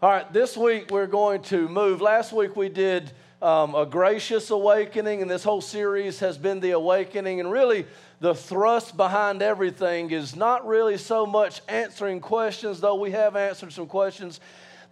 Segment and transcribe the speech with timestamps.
[0.00, 2.00] All right, this week we're going to move.
[2.00, 3.10] Last week we did
[3.42, 7.40] um, a gracious awakening, and this whole series has been the awakening.
[7.40, 7.84] And really,
[8.20, 13.72] the thrust behind everything is not really so much answering questions, though we have answered
[13.72, 14.38] some questions.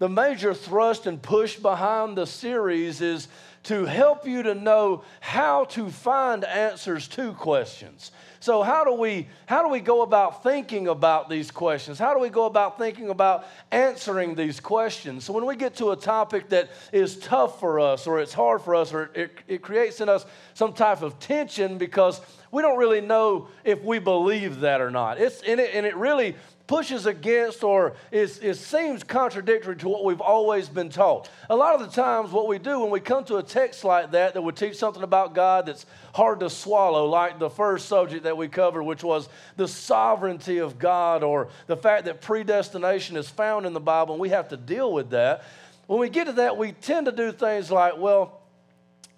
[0.00, 3.28] The major thrust and push behind the series is
[3.66, 8.12] to help you to know how to find answers to questions.
[8.38, 11.98] So how do we how do we go about thinking about these questions?
[11.98, 15.24] How do we go about thinking about answering these questions?
[15.24, 18.62] So when we get to a topic that is tough for us or it's hard
[18.62, 22.20] for us or it, it creates in us some type of tension because
[22.52, 25.18] we don't really know if we believe that or not.
[25.20, 30.04] It's and it, and it really pushes against or is, it seems contradictory to what
[30.04, 31.28] we've always been taught.
[31.48, 34.10] A lot of the times, what we do when we come to a text like
[34.12, 38.24] that that would teach something about God that's hard to swallow, like the first subject
[38.24, 43.28] that we covered, which was the sovereignty of God or the fact that predestination is
[43.28, 45.44] found in the Bible, and we have to deal with that.
[45.86, 48.40] When we get to that, we tend to do things like, well,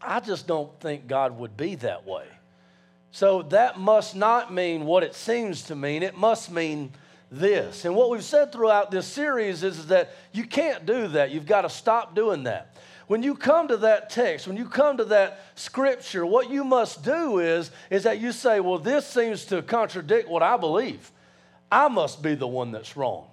[0.03, 2.27] I just don't think God would be that way.
[3.11, 6.03] So that must not mean what it seems to mean.
[6.03, 6.93] It must mean
[7.31, 7.85] this.
[7.85, 11.31] And what we've said throughout this series is, that you can't do that.
[11.31, 12.75] You've got to stop doing that.
[13.07, 17.03] When you come to that text, when you come to that scripture, what you must
[17.03, 21.11] do is, is that you say, well, this seems to contradict what I believe.
[21.73, 23.27] I must be the one that's wrong.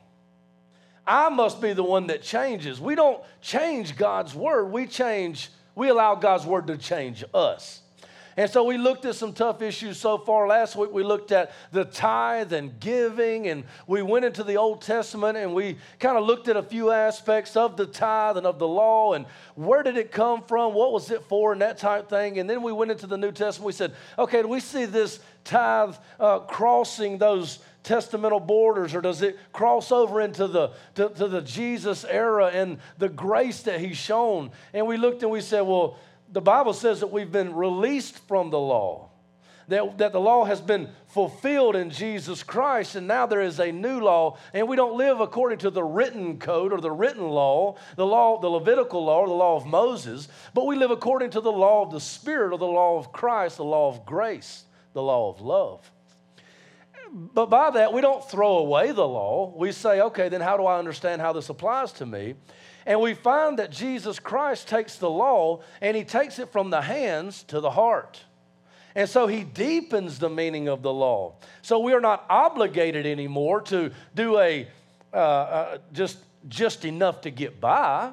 [1.05, 2.79] I must be the one that changes.
[2.79, 7.81] We don't change God's word, we change, we allow God's word to change us.
[8.37, 10.45] And so we looked at some tough issues so far.
[10.45, 14.81] Last week we looked at the tithe and giving, and we went into the Old
[14.81, 18.59] Testament and we kind of looked at a few aspects of the tithe and of
[18.59, 19.25] the law and
[19.55, 22.37] where did it come from, what was it for, and that type thing.
[22.37, 23.67] And then we went into the New Testament.
[23.67, 29.21] We said, okay, do we see this tithe uh, crossing those testamental borders or does
[29.21, 33.95] it cross over into the to, to, the jesus era and the grace that he's
[33.95, 35.99] shown and we looked and we said well
[36.31, 39.09] the Bible says that we've been released from the law,
[39.67, 43.71] that, that the law has been fulfilled in Jesus Christ, and now there is a
[43.71, 47.75] new law, and we don't live according to the written code or the written law,
[47.95, 51.41] the law, the Levitical law, or the law of Moses, but we live according to
[51.41, 55.01] the law of the Spirit or the law of Christ, the law of grace, the
[55.01, 55.91] law of love.
[57.11, 59.53] But by that, we don't throw away the law.
[59.55, 62.35] We say, okay, then how do I understand how this applies to me?
[62.85, 66.81] And we find that Jesus Christ takes the law and he takes it from the
[66.81, 68.21] hands to the heart.
[68.93, 71.33] And so he deepens the meaning of the law.
[71.61, 74.67] So we are not obligated anymore to do a
[75.13, 78.11] uh, uh, just, just enough to get by,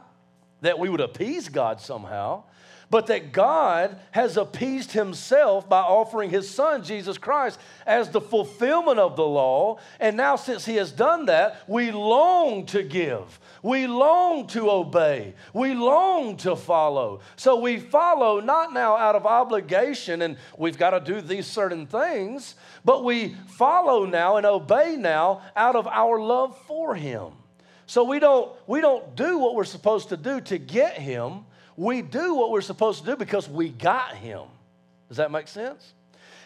[0.61, 2.45] that we would appease God somehow
[2.93, 8.99] but that God has appeased himself by offering his son, Jesus Christ, as the fulfillment
[8.99, 9.79] of the law.
[9.99, 13.41] And now, since he has done that, we long to give.
[13.63, 15.33] We long to obey.
[15.55, 17.21] We long to follow.
[17.37, 21.87] So we follow not now out of obligation and we've got to do these certain
[21.87, 27.33] things, but we follow now and obey now out of our love for him.
[27.87, 32.03] So we don't, we don't do what we're supposed to do to get him we
[32.03, 34.43] do what we're supposed to do because we got him.
[35.09, 35.93] Does that make sense?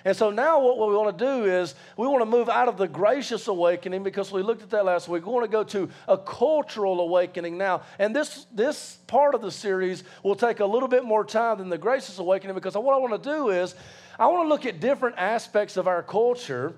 [0.06, 2.76] And so now what we want to do is we want to move out of
[2.76, 5.26] the gracious awakening because we looked at that last week.
[5.26, 7.82] We want to go to a cultural awakening now.
[7.98, 11.70] And this, this part of the series will take a little bit more time than
[11.70, 13.74] the gracious awakening because what I want to do is
[14.16, 16.72] I want to look at different aspects of our culture.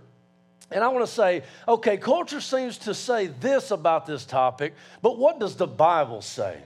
[0.70, 5.18] And I want to say, okay, culture seems to say this about this topic, but
[5.18, 6.58] what does the Bible say?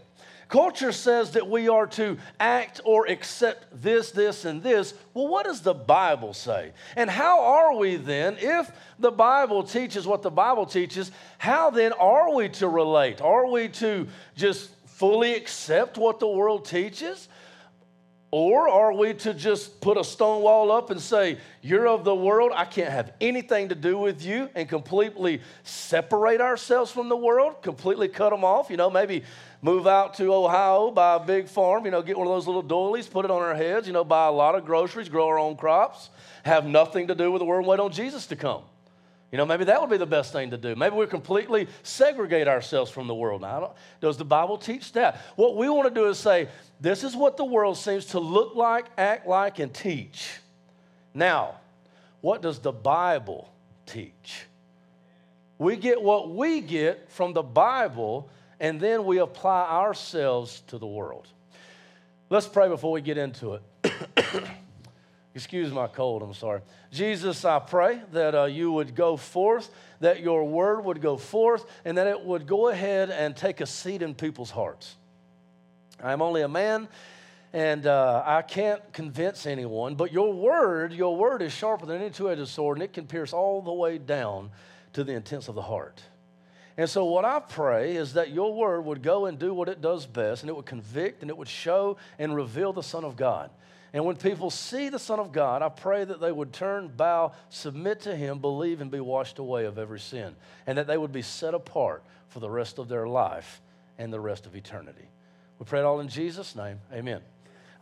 [0.53, 4.93] Culture says that we are to act or accept this, this, and this.
[5.15, 6.73] Well, what does the Bible say?
[6.95, 11.93] And how are we then, if the Bible teaches what the Bible teaches, how then
[11.93, 13.23] are we to relate?
[13.23, 17.29] Are we to just fully accept what the world teaches?
[18.31, 22.15] Or are we to just put a stone wall up and say, You're of the
[22.15, 27.17] world, I can't have anything to do with you, and completely separate ourselves from the
[27.17, 28.71] world, completely cut them off?
[28.71, 29.23] You know, maybe
[29.63, 32.63] move out to Ohio, buy a big farm, you know, get one of those little
[32.63, 35.39] doilies, put it on our heads, you know, buy a lot of groceries, grow our
[35.39, 36.11] own crops,
[36.43, 38.63] have nothing to do with the world, wait on Jesus to come.
[39.31, 40.77] You know, maybe that would be the best thing to do.
[40.77, 43.41] Maybe we completely segregate ourselves from the world.
[43.41, 45.23] Now, does the Bible teach that?
[45.37, 46.49] What we want to do is say,
[46.81, 50.33] this is what the world seems to look like, act like, and teach.
[51.15, 51.55] Now,
[52.21, 53.51] what does the Bible
[53.87, 54.45] teach?
[55.57, 58.29] We get what we get from the Bible
[58.63, 61.27] and then we apply ourselves to the world.
[62.31, 63.93] Let's pray before we get into it.
[65.35, 66.61] Excuse my cold, I'm sorry.
[66.93, 69.69] Jesus, I pray that uh, you would go forth,
[69.99, 73.67] that your word would go forth, and that it would go ahead and take a
[73.67, 74.95] seat in people's hearts.
[76.01, 76.87] I'm only a man,
[77.53, 82.11] and uh, I can't convince anyone, but your word, your word is sharper than any
[82.11, 84.51] two edged sword, and it can pierce all the way down
[84.93, 86.01] to the intents of the heart.
[86.77, 89.81] And so, what I pray is that your word would go and do what it
[89.81, 93.17] does best, and it would convict and it would show and reveal the Son of
[93.17, 93.51] God.
[93.93, 97.33] And when people see the Son of God, I pray that they would turn, bow,
[97.51, 100.35] submit to Him, believe, and be washed away of every sin,
[100.67, 103.61] and that they would be set apart for the rest of their life
[103.99, 105.09] and the rest of eternity.
[105.59, 106.81] We pray it all in Jesus' name.
[106.93, 107.21] Amen.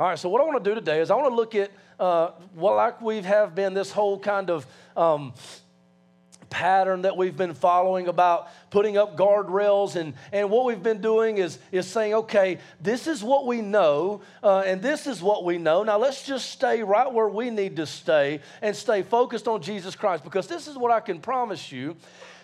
[0.01, 1.71] All right, so what I want to do today is I want to look at
[2.01, 4.67] uh, what, like we have been this whole kind of
[4.97, 5.35] um,
[6.51, 9.97] pattern that we've been following about putting up guardrails.
[9.97, 14.21] And, and what we've been doing is, is saying, okay, this is what we know,
[14.43, 15.83] uh, and this is what we know.
[15.83, 19.97] Now let's just stay right where we need to stay and stay focused on Jesus
[19.97, 21.97] Christ because this is what I can promise you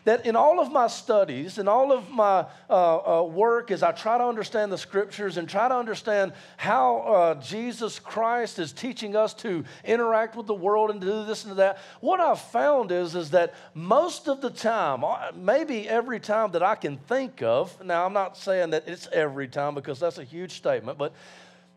[0.07, 3.91] that in all of my studies and all of my uh, uh, work, as I
[3.91, 9.17] try to understand the scriptures and try to understand how uh, Jesus Christ is teaching
[9.17, 12.93] us to interact with the world and to do this and that, what I've found
[12.93, 17.43] is, is that most of the time, uh, maybe every time that I can think
[17.43, 21.15] of, now I'm not saying that it's every time because that's a huge statement, but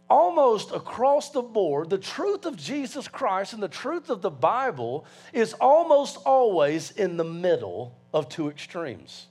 [0.09, 5.05] almost across the board, the truth of Jesus Christ and the truth of the Bible
[5.33, 9.27] is almost always in the middle of two extremes.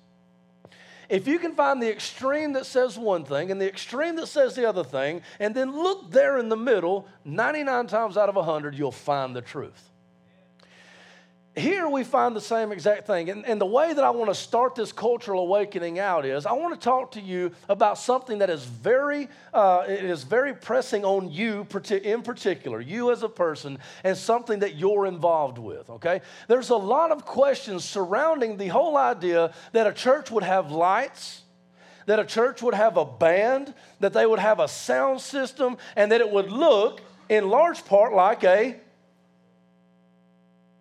[1.09, 4.55] If you can find the extreme that says one thing and the extreme that says
[4.55, 8.77] the other thing, and then look there in the middle, 99 times out of 100,
[8.77, 9.91] you'll find the truth
[11.59, 13.31] here we find the same exact thing.
[13.31, 16.53] And, and, the way that I want to start this cultural awakening out is I
[16.53, 21.05] want to talk to you about something that is very, uh, it is very pressing
[21.05, 21.67] on you
[22.03, 26.21] in particular, you as a person, and something that you're involved with, okay?
[26.47, 31.43] There's a lot of questions surrounding the whole idea that a church would have lights,
[32.07, 36.11] that a church would have a band, that they would have a sound system, and
[36.13, 38.77] that it would look in large part like a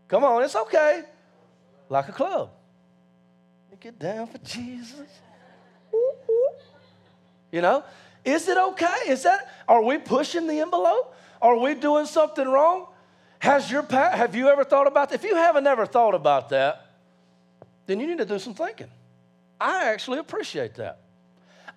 [0.08, 1.04] Come on, it's okay.
[1.90, 2.52] Like a club.
[3.72, 5.08] You get down for Jesus.
[7.52, 7.84] You know,
[8.26, 9.08] is it okay?
[9.08, 11.16] Is that, are we pushing the envelope?
[11.42, 12.88] Are we doing something wrong?
[13.40, 15.16] Has your, have you ever thought about that?
[15.16, 16.86] If you haven't ever thought about that,
[17.86, 18.90] then you need to do some thinking.
[19.60, 21.00] I actually appreciate that.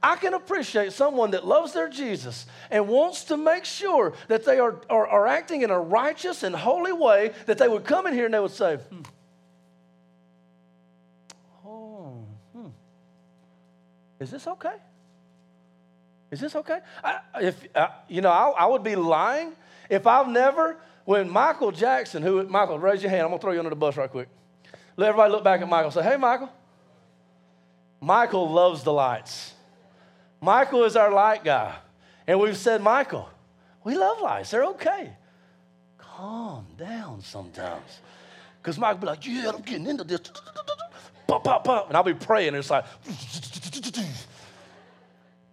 [0.03, 4.59] I can appreciate someone that loves their Jesus and wants to make sure that they
[4.59, 8.15] are, are, are acting in a righteous and holy way, that they would come in
[8.15, 9.03] here and they would say, hmm.
[11.67, 12.25] Oh,
[12.55, 12.69] hmm.
[14.21, 14.77] Is this okay?
[16.31, 16.79] Is this okay?
[17.05, 19.53] I, if uh, you know, I, I would be lying
[19.91, 23.23] if I've never, when Michael Jackson, who Michael, raise your hand.
[23.23, 24.29] I'm gonna throw you under the bus right quick.
[24.97, 25.91] Let everybody look back at Michael.
[25.91, 26.51] Say, hey, Michael.
[28.01, 29.55] Michael loves the lights.
[30.41, 31.77] Michael is our light guy.
[32.27, 33.29] And we've said, Michael,
[33.85, 34.51] we love lights.
[34.51, 35.13] They're okay.
[35.99, 38.01] Calm down sometimes.
[38.63, 40.21] Because Michael be like, yeah, I'm getting into this.
[41.27, 41.89] Pop, pop, pop.
[41.89, 42.85] And I'll be praying, and it's like,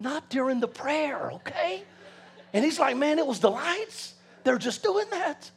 [0.00, 1.82] not during the prayer, okay?
[2.52, 4.14] And he's like, man, it was the lights.
[4.44, 5.50] They're just doing that.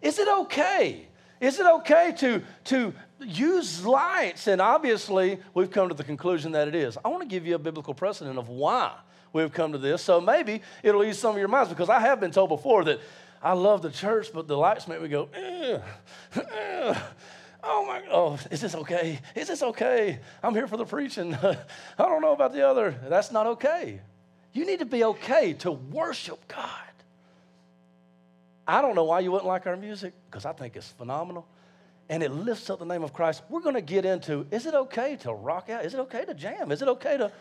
[0.00, 1.06] Is it okay?
[1.40, 4.46] Is it okay to, to use lights.
[4.46, 6.98] And obviously, we've come to the conclusion that it is.
[7.04, 8.92] I want to give you a biblical precedent of why
[9.32, 10.02] we've come to this.
[10.02, 13.00] So maybe it'll ease some of your minds because I have been told before that
[13.42, 15.28] I love the church, but the lights make me go,
[17.62, 19.20] oh my, oh, is this okay?
[19.34, 20.20] Is this okay?
[20.42, 21.34] I'm here for the preaching.
[21.42, 21.56] I
[21.98, 22.94] don't know about the other.
[23.08, 24.00] That's not okay.
[24.52, 26.68] You need to be okay to worship God.
[28.66, 31.46] I don't know why you wouldn't like our music because I think it's phenomenal
[32.08, 34.74] and it lifts up the name of Christ, we're going to get into is it
[34.74, 35.84] okay to rock out?
[35.84, 36.72] Is it okay to jam?
[36.72, 37.32] Is it okay to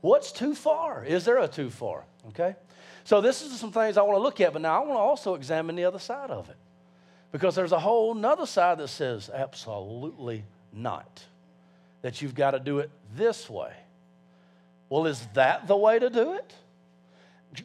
[0.00, 1.04] what's too far?
[1.04, 2.04] Is there a too far?
[2.28, 2.54] Okay?
[3.04, 5.02] So, this is some things I want to look at, but now I want to
[5.02, 6.56] also examine the other side of it
[7.32, 11.24] because there's a whole nother side that says absolutely not,
[12.02, 13.72] that you've got to do it this way.
[14.88, 16.54] Well, is that the way to do it?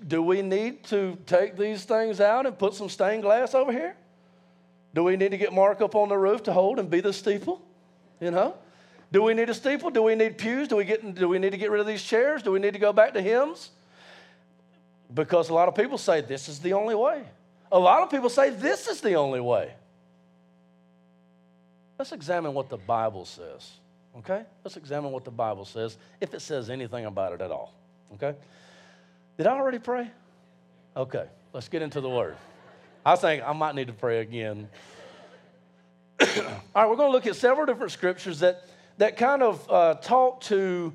[0.08, 3.96] Do we need to take these things out and put some stained glass over here?
[4.94, 7.14] Do we need to get Mark up on the roof to hold and be the
[7.14, 7.62] steeple?
[8.20, 8.56] You know?
[9.12, 9.90] Do we need a steeple?
[9.90, 10.68] Do we need pews?
[10.68, 12.42] Do we, get, do we need to get rid of these chairs?
[12.42, 13.72] Do we need to go back to hymns?
[15.14, 17.24] Because a lot of people say this is the only way.
[17.72, 19.74] A lot of people say this is the only way.
[22.00, 23.72] Let's examine what the Bible says,
[24.18, 24.44] okay?
[24.64, 27.74] Let's examine what the Bible says, if it says anything about it at all,
[28.16, 28.36] okay?
[29.38, 30.10] Did I already pray?
[30.98, 32.36] Okay, let's get into the Word.
[33.06, 34.70] I think I might need to pray again.
[36.22, 36.28] All
[36.74, 38.64] right, we're going to look at several different scriptures that,
[38.98, 40.94] that kind of uh, talk to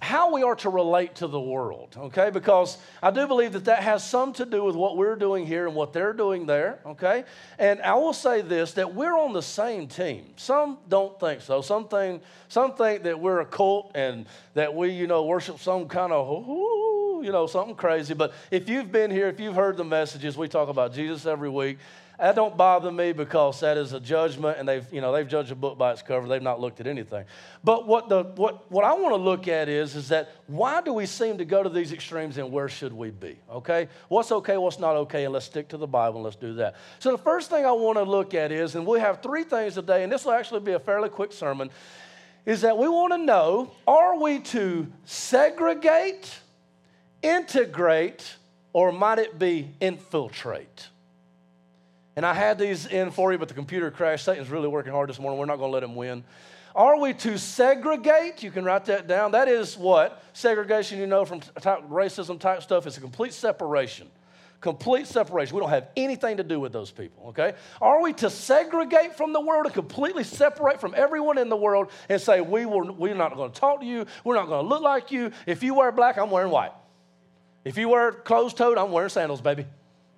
[0.00, 2.30] how we are to relate to the world, okay?
[2.30, 5.66] Because I do believe that that has some to do with what we're doing here
[5.66, 7.24] and what they're doing there, okay?
[7.58, 10.26] And I will say this that we're on the same team.
[10.36, 11.62] Some don't think so.
[11.62, 15.88] Some think, some think that we're a cult and that we, you know, worship some
[15.88, 16.46] kind of,
[17.22, 18.14] you know, something crazy.
[18.14, 21.50] But if you've been here, if you've heard the messages, we talk about Jesus every
[21.50, 21.78] week.
[22.18, 25.52] That don't bother me because that is a judgment, and they've, you know, they've judged
[25.52, 26.26] a book by its cover.
[26.26, 27.24] They've not looked at anything.
[27.62, 30.92] But what, the, what, what I want to look at is, is that why do
[30.92, 33.38] we seem to go to these extremes and where should we be?
[33.48, 33.86] Okay?
[34.08, 36.74] What's okay, what's not okay, and let's stick to the Bible and let's do that.
[36.98, 39.74] So the first thing I want to look at is, and we have three things
[39.74, 41.70] today, and this will actually be a fairly quick sermon,
[42.46, 46.40] is that we want to know are we to segregate,
[47.22, 48.36] integrate,
[48.72, 50.88] or might it be infiltrate?
[52.16, 54.24] And I had these in for you, but the computer crashed.
[54.24, 55.38] Satan's really working hard this morning.
[55.38, 56.24] We're not going to let him win.
[56.74, 58.42] Are we to segregate?
[58.42, 59.32] You can write that down.
[59.32, 60.22] That is what?
[60.32, 64.08] Segregation, you know, from type, racism type stuff, is a complete separation.
[64.60, 65.54] Complete separation.
[65.54, 67.54] We don't have anything to do with those people, okay?
[67.80, 71.92] Are we to segregate from the world and completely separate from everyone in the world
[72.08, 74.68] and say, we will, we're not going to talk to you, we're not going to
[74.68, 75.30] look like you?
[75.46, 76.72] If you wear black, I'm wearing white.
[77.68, 79.66] If you wear closed toed, I'm wearing sandals, baby,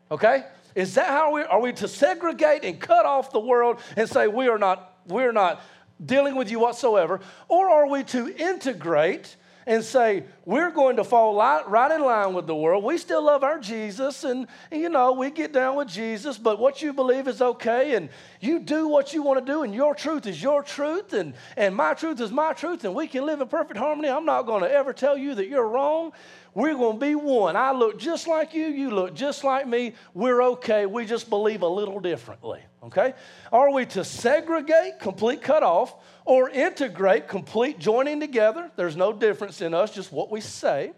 [0.08, 0.44] okay?
[0.76, 4.28] Is that how we are we to segregate and cut off the world and say
[4.28, 5.60] we are not we're not
[6.00, 7.18] dealing with you whatsoever?
[7.48, 9.34] Or are we to integrate
[9.66, 12.82] and say we're going to fall right in line with the world.
[12.82, 16.82] We still love our Jesus, and, you know we get down with Jesus, but what
[16.82, 18.08] you believe is okay, and
[18.40, 21.76] you do what you want to do, and your truth is your truth, and, and
[21.76, 24.08] my truth is my truth, and we can live in perfect harmony.
[24.08, 26.12] I'm not going to ever tell you that you're wrong.
[26.54, 27.56] We're going to be one.
[27.56, 29.94] I look just like you, you look just like me.
[30.14, 30.86] We're okay.
[30.86, 32.60] We just believe a little differently.
[32.82, 33.14] Okay?
[33.52, 38.70] Are we to segregate, complete cut off, or integrate, complete joining together?
[38.76, 40.92] There's no difference in us, just what we say.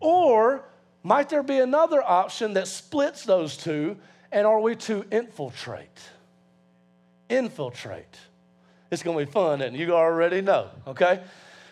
[0.00, 0.64] Or
[1.02, 3.96] might there be another option that splits those two?
[4.32, 6.00] And are we to infiltrate?
[7.30, 8.18] Infiltrate.
[8.90, 11.22] It's going to be fun, and you already know, okay?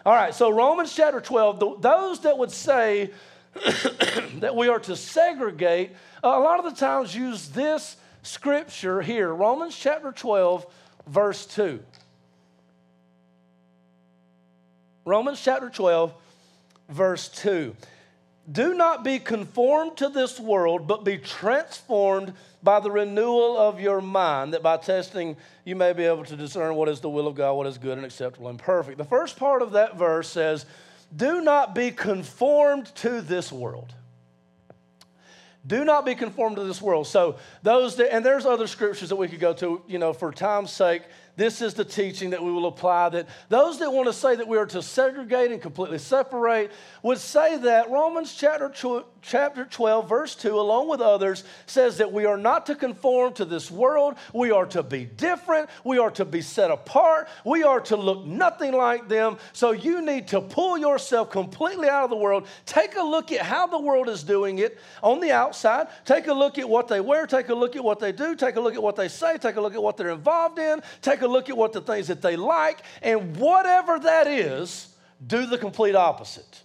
[0.04, 3.10] All right, so Romans chapter 12, those that would say
[4.40, 5.92] that we are to segregate,
[6.24, 10.66] uh, a lot of the times use this scripture here, Romans chapter 12,
[11.06, 11.80] verse 2.
[15.04, 16.12] Romans chapter 12,
[16.88, 17.76] verse 2.
[18.50, 24.00] Do not be conformed to this world, but be transformed by the renewal of your
[24.00, 27.34] mind, that by testing you may be able to discern what is the will of
[27.34, 28.98] God, what is good and acceptable and perfect.
[28.98, 30.66] The first part of that verse says,
[31.14, 33.92] Do not be conformed to this world.
[35.66, 37.06] Do not be conformed to this world.
[37.06, 40.32] So those that, and there's other scriptures that we could go to, you know, for
[40.32, 41.02] time's sake
[41.34, 43.08] this is the teaching that we will apply.
[43.08, 46.70] That those that want to say that we are to segregate and completely separate
[47.02, 48.70] would say that Romans chapter,
[49.22, 53.46] chapter 12, verse 2, along with others, says that we are not to conform to
[53.46, 54.16] this world.
[54.34, 55.70] We are to be different.
[55.84, 57.28] We are to be set apart.
[57.46, 59.38] We are to look nothing like them.
[59.54, 62.46] So you need to pull yourself completely out of the world.
[62.66, 65.86] Take a look at how the world is doing it on the outside.
[66.04, 67.26] Take a look at what they wear.
[67.26, 68.36] Take a look at what they do.
[68.36, 69.38] Take a look at what they say.
[69.38, 70.82] Take a look at what they're involved in.
[71.00, 74.94] Take a look at what the things that they like, and whatever that is,
[75.26, 76.62] do the complete opposite.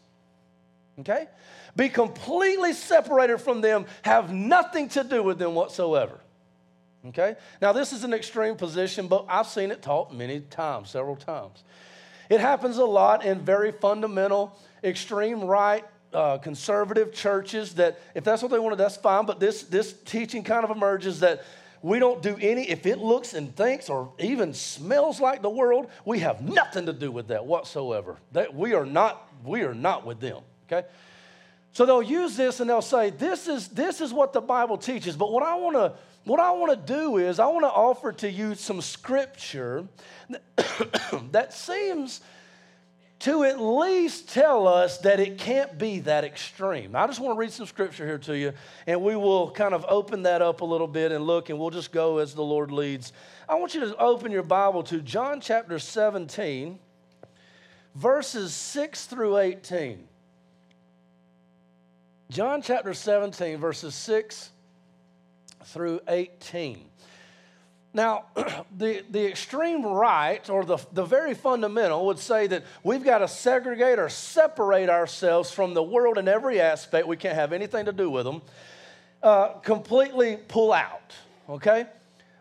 [0.99, 1.27] Okay?
[1.75, 6.19] Be completely separated from them, have nothing to do with them whatsoever.
[7.07, 7.35] Okay?
[7.61, 11.63] Now, this is an extreme position, but I've seen it taught many times, several times.
[12.29, 18.41] It happens a lot in very fundamental, extreme right, uh, conservative churches that if that's
[18.41, 19.25] what they wanted, that's fine.
[19.25, 21.43] But this, this teaching kind of emerges that
[21.81, 25.87] we don't do any, if it looks and thinks or even smells like the world,
[26.05, 28.17] we have nothing to do with that whatsoever.
[28.31, 30.41] That we are not, we are not with them.
[30.71, 30.87] Okay?
[31.73, 35.15] So they'll use this and they'll say, this is, this is what the Bible teaches.
[35.15, 35.93] But what I want to
[36.27, 39.87] what I want to do is I want to offer to you some scripture
[41.31, 42.19] that seems
[43.19, 46.95] to at least tell us that it can't be that extreme.
[46.95, 48.53] I just want to read some scripture here to you,
[48.85, 51.71] and we will kind of open that up a little bit and look, and we'll
[51.71, 53.13] just go as the Lord leads.
[53.49, 56.77] I want you to open your Bible to John chapter 17,
[57.95, 60.07] verses 6 through 18.
[62.29, 64.51] John chapter 17, verses 6
[65.63, 66.85] through 18.
[67.93, 68.25] Now,
[68.77, 73.27] the, the extreme right, or the, the very fundamental, would say that we've got to
[73.27, 77.07] segregate or separate ourselves from the world in every aspect.
[77.07, 78.41] We can't have anything to do with them.
[79.23, 81.13] Uh, completely pull out.
[81.49, 81.87] okay?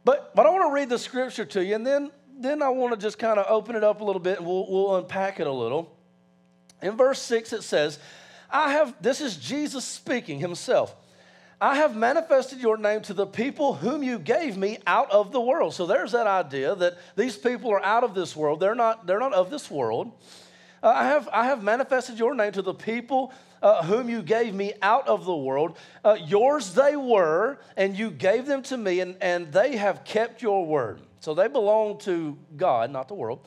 [0.04, 2.94] But, but I want to read the scripture to you, and then, then I want
[2.94, 5.46] to just kind of open it up a little bit and we'll, we'll unpack it
[5.46, 5.96] a little.
[6.82, 7.98] In verse 6, it says,
[8.50, 10.94] I have, this is Jesus speaking himself.
[11.60, 15.40] I have manifested your name to the people whom you gave me out of the
[15.40, 15.72] world.
[15.72, 18.60] So there's that idea that these people are out of this world.
[18.60, 20.12] They're not, they're not of this world.
[20.82, 23.32] Uh, I, have, I have manifested your name to the people
[23.62, 25.78] uh, whom you gave me out of the world.
[26.04, 30.42] Uh, yours they were, and you gave them to me, and, and they have kept
[30.42, 31.00] your word.
[31.20, 33.46] So they belong to God, not the world.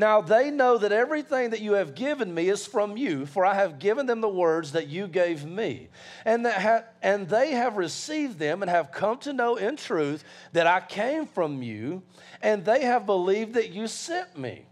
[0.00, 3.52] Now they know that everything that you have given me is from you, for I
[3.52, 5.90] have given them the words that you gave me.
[6.24, 10.24] And, that ha- and they have received them and have come to know in truth
[10.54, 12.02] that I came from you,
[12.40, 14.64] and they have believed that you sent me.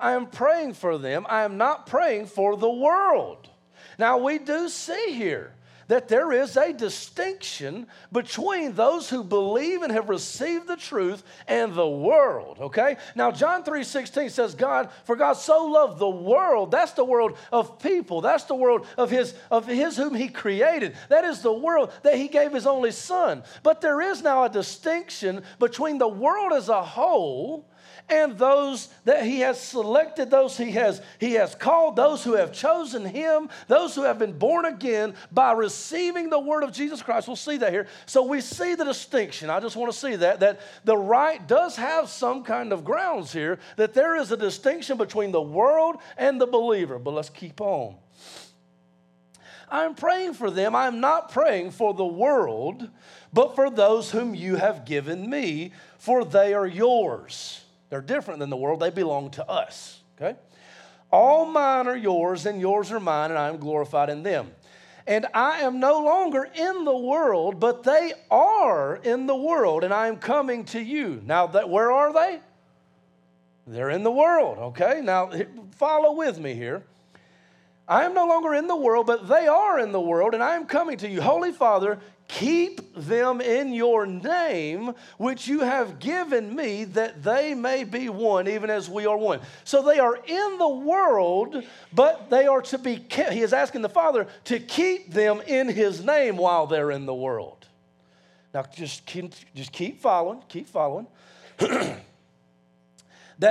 [0.00, 1.24] I am praying for them.
[1.28, 3.48] I am not praying for the world.
[3.96, 5.54] Now we do see here
[5.88, 11.74] that there is a distinction between those who believe and have received the truth and
[11.74, 12.96] the world, okay?
[13.14, 17.78] Now John 3:16 says God for God so loved the world, that's the world of
[17.78, 20.96] people, that's the world of his of his whom he created.
[21.08, 23.42] That is the world that he gave his only son.
[23.62, 27.66] But there is now a distinction between the world as a whole
[28.08, 32.52] and those that he has selected, those he has, he has called, those who have
[32.52, 37.28] chosen him, those who have been born again by receiving the word of Jesus Christ.
[37.28, 37.86] We'll see that here.
[38.04, 39.48] So we see the distinction.
[39.48, 43.32] I just want to see that, that the right does have some kind of grounds
[43.32, 46.98] here, that there is a distinction between the world and the believer.
[46.98, 47.96] But let's keep on.
[49.70, 50.76] I'm praying for them.
[50.76, 52.88] I'm not praying for the world,
[53.32, 57.63] but for those whom you have given me, for they are yours.
[57.90, 60.00] They're different than the world, they belong to us.
[60.16, 60.38] Okay?
[61.10, 64.50] All mine are yours, and yours are mine, and I am glorified in them.
[65.06, 69.92] And I am no longer in the world, but they are in the world, and
[69.92, 71.22] I am coming to you.
[71.24, 72.40] Now, that, where are they?
[73.66, 75.00] They're in the world, okay?
[75.02, 75.30] Now,
[75.72, 76.82] follow with me here.
[77.86, 80.56] I am no longer in the world, but they are in the world, and I
[80.56, 81.20] am coming to you.
[81.20, 87.84] Holy Father, Keep them in your name, which you have given me, that they may
[87.84, 89.40] be one, even as we are one.
[89.64, 93.32] So they are in the world, but they are to be kept.
[93.32, 97.14] He is asking the Father to keep them in His name while they're in the
[97.14, 97.66] world.
[98.54, 101.06] Now, just keep, just keep following, keep following.
[101.58, 102.00] that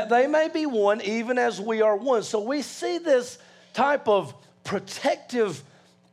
[0.09, 2.23] they may be one, even as we are one.
[2.23, 3.37] So we see this
[3.73, 4.33] type of
[4.63, 5.61] protective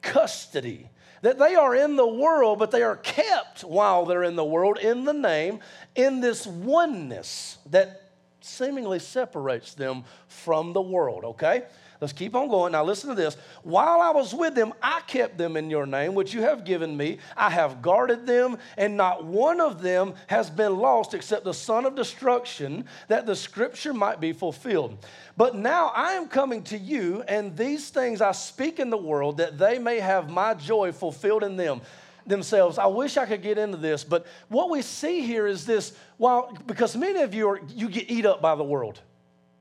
[0.02, 0.89] custody
[1.22, 4.78] that they are in the world, but they are kept while they're in the world
[4.78, 5.60] in the name,
[5.94, 11.64] in this oneness that seemingly separates them from the world, okay?
[12.00, 12.72] Let's keep on going.
[12.72, 13.36] Now, listen to this.
[13.62, 16.96] While I was with them, I kept them in your name, which you have given
[16.96, 17.18] me.
[17.36, 21.84] I have guarded them, and not one of them has been lost except the son
[21.84, 24.96] of destruction, that the scripture might be fulfilled.
[25.36, 29.36] But now I am coming to you, and these things I speak in the world,
[29.36, 31.82] that they may have my joy fulfilled in them
[32.26, 32.78] themselves.
[32.78, 36.56] I wish I could get into this, but what we see here is this while
[36.66, 39.00] because many of you are you get eat up by the world.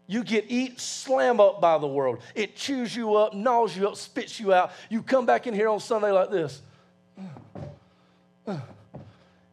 [0.09, 2.17] You get eat, slam up by the world.
[2.33, 4.71] It chews you up, gnaws you up, spits you out.
[4.89, 6.63] You come back in here on Sunday like this.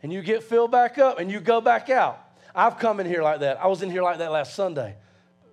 [0.03, 2.19] And you get filled back up and you go back out.
[2.55, 3.61] I've come in here like that.
[3.61, 4.97] I was in here like that last Sunday.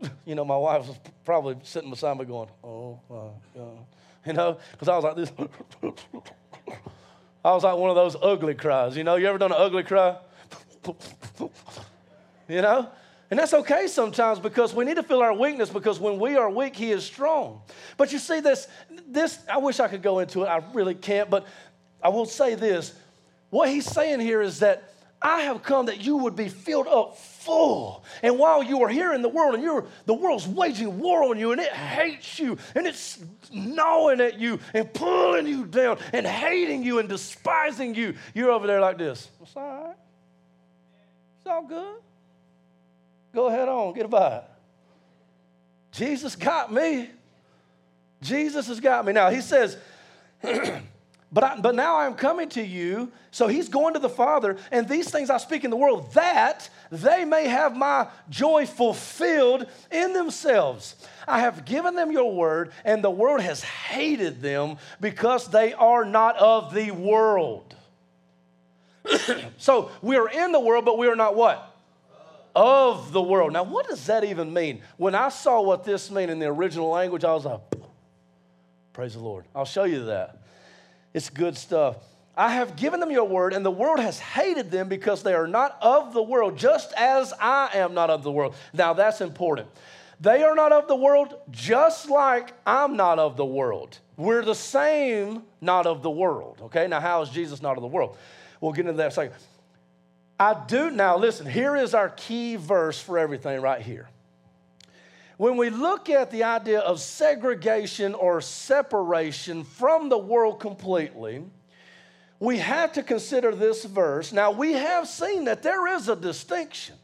[0.25, 3.85] You know, my wife was probably sitting beside me going, oh my God.
[4.25, 5.33] You know, because I was like this.
[7.43, 8.95] I was like one of those ugly cries.
[8.95, 10.15] You know, you ever done an ugly cry?
[12.47, 12.89] you know?
[13.33, 16.51] And that's okay sometimes because we need to feel our weakness because when we are
[16.51, 17.63] weak, He is strong.
[17.97, 18.67] But you see, this,
[19.07, 20.45] this, I wish I could go into it.
[20.45, 21.47] I really can't, but
[22.03, 22.93] I will say this.
[23.49, 27.17] What He's saying here is that I have come that you would be filled up
[27.17, 28.05] full.
[28.21, 31.39] And while you are here in the world and you're, the world's waging war on
[31.39, 33.17] you and it hates you and it's
[33.51, 38.67] gnawing at you and pulling you down and hating you and despising you, you're over
[38.67, 39.27] there like this.
[39.41, 39.95] It's all right.
[41.39, 41.95] It's all good.
[43.33, 44.43] Go ahead on, get a it.
[45.91, 47.09] Jesus got me.
[48.21, 49.13] Jesus has got me.
[49.13, 49.77] Now, he says,
[50.41, 53.11] but, I, but now I'm coming to you.
[53.31, 56.69] So he's going to the Father, and these things I speak in the world, that
[56.91, 60.95] they may have my joy fulfilled in themselves.
[61.27, 66.05] I have given them your word, and the world has hated them because they are
[66.05, 67.75] not of the world.
[69.57, 71.72] so we are in the world, but we are not what?
[72.55, 73.53] Of the world.
[73.53, 74.81] Now, what does that even mean?
[74.97, 77.61] When I saw what this meant in the original language, I was like,
[78.93, 79.45] praise the Lord.
[79.55, 80.37] I'll show you that.
[81.13, 81.97] It's good stuff.
[82.35, 85.47] I have given them your word, and the world has hated them because they are
[85.47, 88.55] not of the world, just as I am not of the world.
[88.73, 89.67] Now, that's important.
[90.19, 93.99] They are not of the world, just like I'm not of the world.
[94.15, 96.59] We're the same, not of the world.
[96.63, 98.17] Okay, now how is Jesus not of the world?
[98.61, 99.35] We'll get into that in a second.
[100.43, 104.09] I do, now listen, here is our key verse for everything right here.
[105.37, 111.45] When we look at the idea of segregation or separation from the world completely,
[112.41, 114.33] we have to consider this verse.
[114.33, 116.95] Now, we have seen that there is a distinction.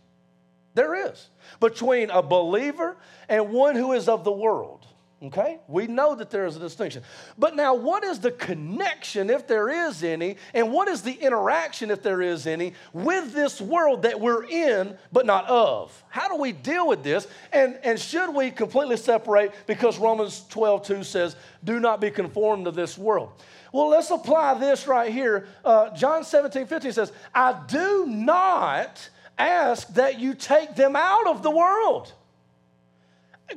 [0.73, 1.29] There is
[1.61, 2.97] between a believer
[3.29, 4.78] and one who is of the world.
[5.21, 5.59] Okay?
[5.67, 7.03] We know that there is a distinction.
[7.37, 11.91] But now, what is the connection, if there is any, and what is the interaction,
[11.91, 16.03] if there is any, with this world that we're in but not of?
[16.07, 17.27] How do we deal with this?
[17.51, 22.63] And, and should we completely separate because Romans 12, 2 says, do not be conformed
[22.65, 23.31] to this world?
[23.73, 25.47] Well, let's apply this right here.
[25.65, 31.43] Uh, John 17, 15 says, I do not ask that you take them out of
[31.43, 32.13] the world.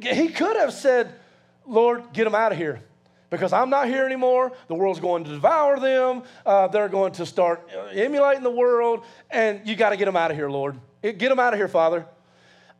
[0.00, 1.14] He could have said,
[1.66, 2.82] Lord, get them out of here
[3.30, 4.52] because I'm not here anymore.
[4.68, 6.22] The world's going to devour them.
[6.44, 10.30] Uh, they're going to start emulating the world, and you got to get them out
[10.30, 10.78] of here, Lord.
[11.02, 12.06] Get them out of here, Father.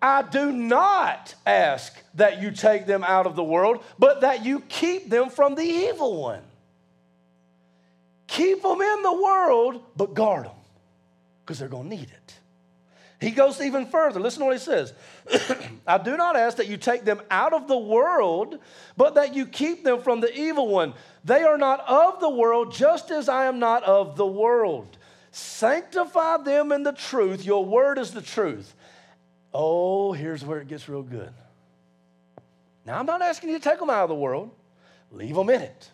[0.00, 4.60] I do not ask that you take them out of the world, but that you
[4.68, 6.42] keep them from the evil one.
[8.26, 10.56] Keep them in the world, but guard them
[11.44, 12.21] because they're going to need it.
[13.22, 14.18] He goes even further.
[14.18, 14.94] Listen to what he says
[15.86, 18.58] I do not ask that you take them out of the world,
[18.96, 20.94] but that you keep them from the evil one.
[21.24, 24.98] They are not of the world, just as I am not of the world.
[25.30, 27.44] Sanctify them in the truth.
[27.44, 28.74] Your word is the truth.
[29.54, 31.32] Oh, here's where it gets real good.
[32.84, 34.50] Now, I'm not asking you to take them out of the world,
[35.12, 35.90] leave them in it.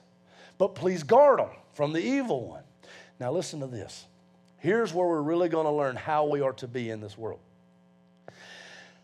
[0.57, 2.63] But please guard them from the evil one.
[3.21, 4.07] Now, listen to this.
[4.59, 7.41] Here's where we're really going to learn how we are to be in this world.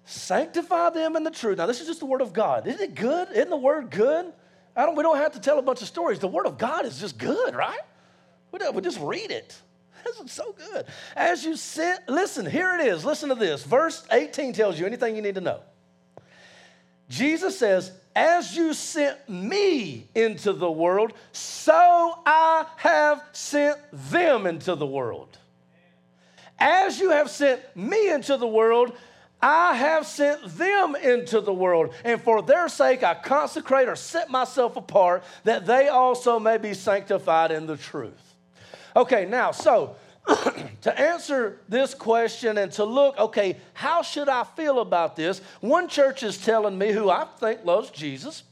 [0.07, 1.59] Sanctify them in the truth.
[1.59, 2.67] Now, this is just the word of God.
[2.67, 3.29] Isn't it good?
[3.31, 4.33] Isn't the word good?
[4.77, 6.19] I don't, we don't have to tell a bunch of stories.
[6.19, 7.81] The word of God is just good, right?
[8.53, 9.57] We, we just read it.
[10.05, 10.85] This is so good.
[11.17, 13.07] As you sit, listen, here it is.
[13.07, 13.65] Listen to this.
[13.65, 15.61] Verse 18 tells you anything you need to know.
[17.09, 24.75] Jesus says, As you sent me into the world, so I have sent them into
[24.75, 25.39] the world.
[26.65, 28.97] As you have sent me into the world,
[29.43, 31.93] I have sent them into the world.
[32.05, 36.73] And for their sake, I consecrate or set myself apart that they also may be
[36.73, 38.35] sanctified in the truth.
[38.97, 39.97] Okay, now, so
[40.81, 45.43] to answer this question and to look, okay, how should I feel about this?
[45.61, 48.43] One church is telling me, who I think loves Jesus,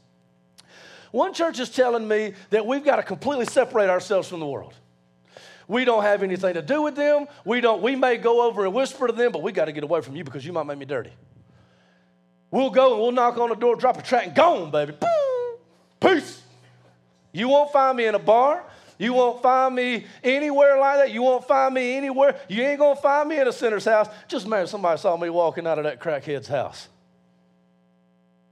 [1.09, 4.75] one church is telling me that we've got to completely separate ourselves from the world.
[5.67, 7.27] We don't have anything to do with them.
[7.45, 7.81] We don't.
[7.81, 10.15] We may go over and whisper to them, but we got to get away from
[10.15, 11.11] you because you might make me dirty.
[12.51, 14.93] We'll go and we'll knock on the door, drop a track, and gone, baby.
[15.99, 16.41] Peace.
[17.31, 18.63] You won't find me in a bar.
[18.99, 21.11] You won't find me anywhere like that.
[21.11, 22.39] You won't find me anywhere.
[22.47, 24.07] You ain't gonna find me in a sinner's house.
[24.27, 26.87] Just imagine somebody saw me walking out of that crackhead's house.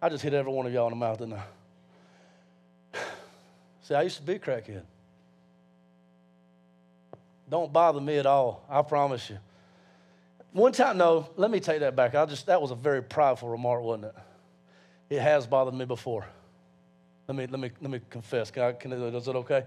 [0.02, 1.36] I just hit every one of y'all in the mouth, didn't
[2.94, 2.98] I?
[3.84, 4.82] See, I used to be a crackhead.
[7.52, 8.66] Don't bother me at all.
[8.70, 9.38] I promise you.
[10.54, 12.16] One time, no, let me take that back.
[12.16, 14.16] I just that was a very prideful remark, wasn't it?
[15.16, 16.26] It has bothered me before.
[17.28, 18.52] Let me let me let me confess.
[18.52, 19.66] Can I, can, is it okay?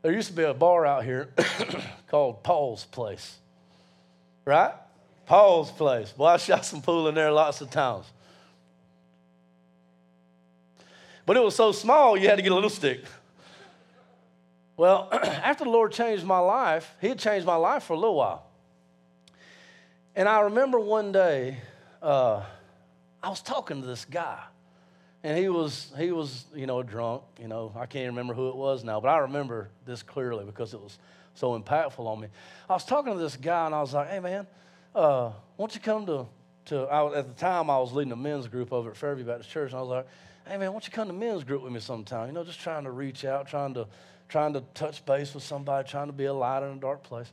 [0.00, 1.28] There used to be a bar out here
[2.08, 3.36] called Paul's Place,
[4.46, 4.72] right?
[5.26, 6.12] Paul's Place.
[6.12, 8.06] Boy, I shot some pool in there lots of times.
[11.26, 13.04] But it was so small, you had to get a little stick.
[14.76, 18.16] Well, after the Lord changed my life, He had changed my life for a little
[18.16, 18.46] while.
[20.16, 21.58] And I remember one day,
[22.02, 22.42] uh,
[23.22, 24.38] I was talking to this guy,
[25.24, 27.22] and he was he was you know drunk.
[27.40, 30.74] You know, I can't remember who it was now, but I remember this clearly because
[30.74, 30.98] it was
[31.34, 32.28] so impactful on me.
[32.68, 34.46] I was talking to this guy, and I was like, "Hey, man,
[34.94, 36.26] uh, won't you come to
[36.66, 39.50] to?" I, at the time, I was leading a men's group over at Fairview Baptist
[39.50, 40.06] Church, and I was like,
[40.46, 42.84] "Hey, man, won't you come to men's group with me sometime?" You know, just trying
[42.84, 43.88] to reach out, trying to
[44.28, 47.30] trying to touch base with somebody, trying to be a light in a dark place.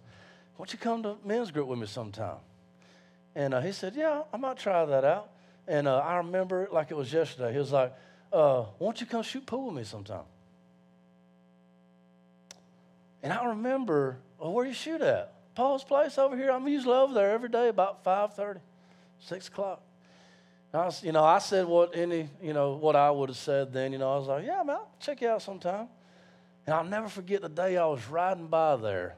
[0.56, 2.38] Why don't you come to men's group with me sometime?
[3.36, 5.30] And uh, he said, Yeah, I might try that out.
[5.68, 7.54] And uh, I remember it like it was yesterday.
[7.54, 7.94] He was like,
[8.32, 10.26] uh, Won't you come shoot pool with me sometime?
[13.24, 15.34] And I remember, well, where you shoot at?
[15.54, 16.52] Paul's place over here.
[16.52, 18.60] I'm usually over there every day about 5.30,
[19.20, 19.82] 6 o'clock.
[20.74, 23.74] I was, you know, I said what any, you know, what I would have said
[23.74, 23.92] then.
[23.92, 25.88] You know, I was like, yeah, man, I'll check you out sometime.
[26.66, 29.16] And I'll never forget the day I was riding by there.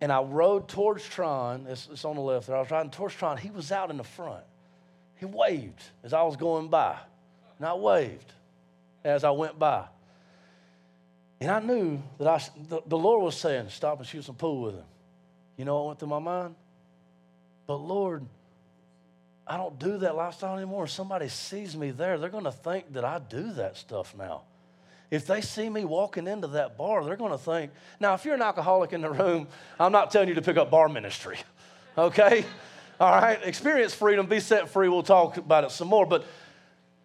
[0.00, 1.66] And I rode towards Tron.
[1.68, 2.56] It's, it's on the left there.
[2.56, 3.36] I was riding towards Tron.
[3.36, 4.44] He was out in the front.
[5.16, 6.96] He waved as I was going by.
[7.58, 8.32] And I waved
[9.04, 9.84] as I went by.
[11.40, 14.62] And I knew that I, the, the Lord was saying, stop and shoot some pool
[14.62, 14.84] with him.
[15.56, 16.54] You know what went through my mind?
[17.66, 18.24] But Lord,
[19.46, 20.84] I don't do that lifestyle anymore.
[20.84, 24.42] If somebody sees me there, they're going to think that I do that stuff now.
[25.10, 27.72] If they see me walking into that bar, they're going to think.
[28.00, 30.70] Now, if you're an alcoholic in the room, I'm not telling you to pick up
[30.70, 31.38] bar ministry,
[31.98, 32.44] okay?
[32.98, 33.38] All right?
[33.44, 34.88] Experience freedom, be set free.
[34.88, 36.06] We'll talk about it some more.
[36.06, 36.24] But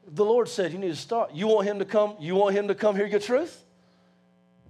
[0.08, 1.34] the Lord said, You need to start.
[1.34, 3.64] You want Him to come, you want Him to come hear your truth?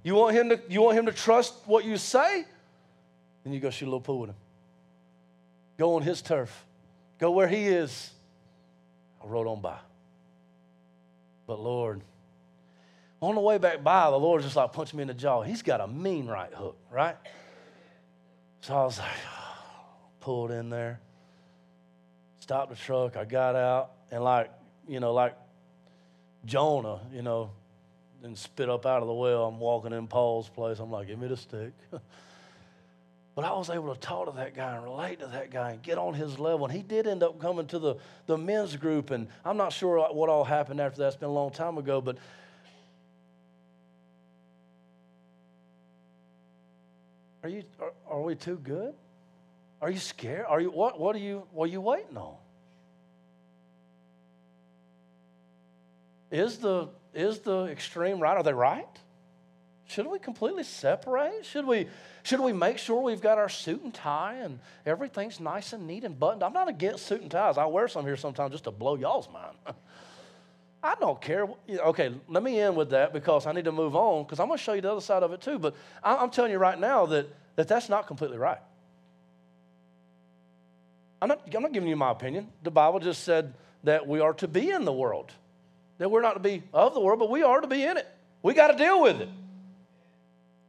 [0.03, 2.45] You want Him to, you want him to trust what you say?
[3.43, 4.37] Then you go shoot a little pool with Him.
[5.77, 6.65] Go on His turf.
[7.19, 8.11] Go where He is.
[9.23, 9.77] I rode on by.
[11.47, 12.01] But Lord,
[13.21, 15.41] on the way back by, the Lord just like punched me in the jaw.
[15.41, 17.17] He's got a mean right hook, right?
[18.61, 19.87] So I was like, oh,
[20.19, 20.99] pulled in there,
[22.39, 23.17] stopped the truck.
[23.17, 24.51] I got out, and like,
[24.87, 25.35] you know, like
[26.45, 27.51] Jonah, you know,
[28.23, 29.45] and spit up out of the well.
[29.45, 30.79] I'm walking in Paul's place.
[30.79, 31.71] I'm like, give me the stick.
[31.91, 35.81] but I was able to talk to that guy and relate to that guy and
[35.81, 36.65] get on his level.
[36.65, 39.11] And he did end up coming to the, the men's group.
[39.11, 41.07] And I'm not sure what all happened after that.
[41.07, 42.01] It's been a long time ago.
[42.01, 42.17] But
[47.43, 48.93] Are you are, are, we too good?
[49.81, 50.45] Are you scared?
[50.47, 52.35] Are you what what are you what are you waiting on?
[56.31, 58.37] Is the is the extreme right?
[58.37, 58.85] Are they right?
[59.87, 61.45] Should we completely separate?
[61.45, 61.87] Should we
[62.23, 66.03] should we make sure we've got our suit and tie and everything's nice and neat
[66.03, 66.43] and buttoned?
[66.43, 67.57] I'm not against suit and ties.
[67.57, 69.55] I wear some here sometimes just to blow y'all's mind.
[70.81, 71.47] I don't care.
[71.69, 74.57] Okay, let me end with that because I need to move on because I'm going
[74.57, 75.59] to show you the other side of it too.
[75.59, 78.59] But I'm telling you right now that, that that's not completely right.
[81.21, 82.47] I'm not, I'm not giving you my opinion.
[82.63, 85.31] The Bible just said that we are to be in the world,
[85.97, 88.07] that we're not to be of the world, but we are to be in it.
[88.41, 89.29] We got to deal with it.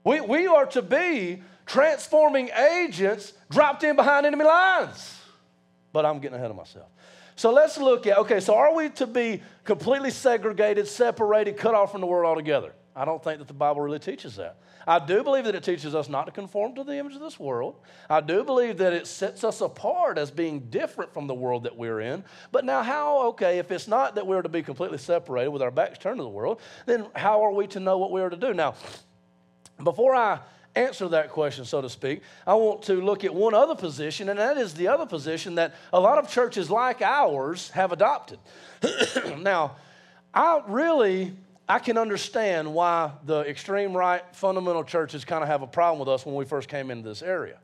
[0.03, 5.18] We, we are to be transforming agents dropped in behind enemy lines.
[5.92, 6.88] But I'm getting ahead of myself.
[7.40, 11.90] So let's look at okay, so are we to be completely segregated, separated, cut off
[11.90, 12.74] from the world altogether?
[12.94, 14.59] I don't think that the Bible really teaches that.
[14.87, 17.40] I do believe that it teaches us not to conform to the image of this
[17.40, 17.76] world.
[18.11, 21.74] I do believe that it sets us apart as being different from the world that
[21.74, 22.24] we're in.
[22.53, 25.70] But now, how, okay, if it's not that we're to be completely separated with our
[25.70, 28.37] backs turned to the world, then how are we to know what we are to
[28.37, 28.53] do?
[28.53, 28.74] Now,
[29.83, 30.40] before I
[30.74, 34.38] answer that question, so to speak, I want to look at one other position, and
[34.38, 38.38] that is the other position that a lot of churches like ours have adopted.
[39.38, 39.76] now,
[40.33, 41.33] I really
[41.70, 46.09] I can understand why the extreme right fundamental churches kind of have a problem with
[46.09, 47.59] us when we first came into this area.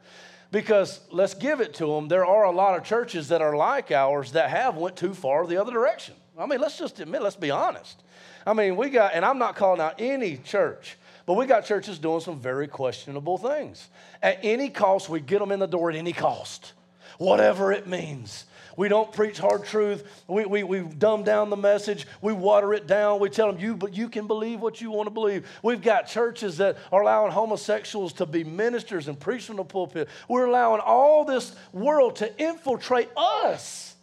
[0.52, 3.90] Because let's give it to them, there are a lot of churches that are like
[3.90, 6.14] ours that have went too far the other direction.
[6.38, 8.00] I mean, let's just admit, let's be honest.
[8.46, 11.98] I mean, we got, and I'm not calling out any church but we got churches
[11.98, 13.88] doing some very questionable things.
[14.22, 16.72] At any cost, we get them in the door at any cost,
[17.18, 18.46] whatever it means.
[18.76, 20.24] We don't preach hard truth.
[20.28, 22.06] We, we, we dumb down the message.
[22.20, 23.20] We water it down.
[23.20, 25.46] We tell them, you, but you can believe what you want to believe.
[25.62, 30.08] We've got churches that are allowing homosexuals to be ministers and preach from the pulpit.
[30.28, 33.94] We're allowing all this world to infiltrate us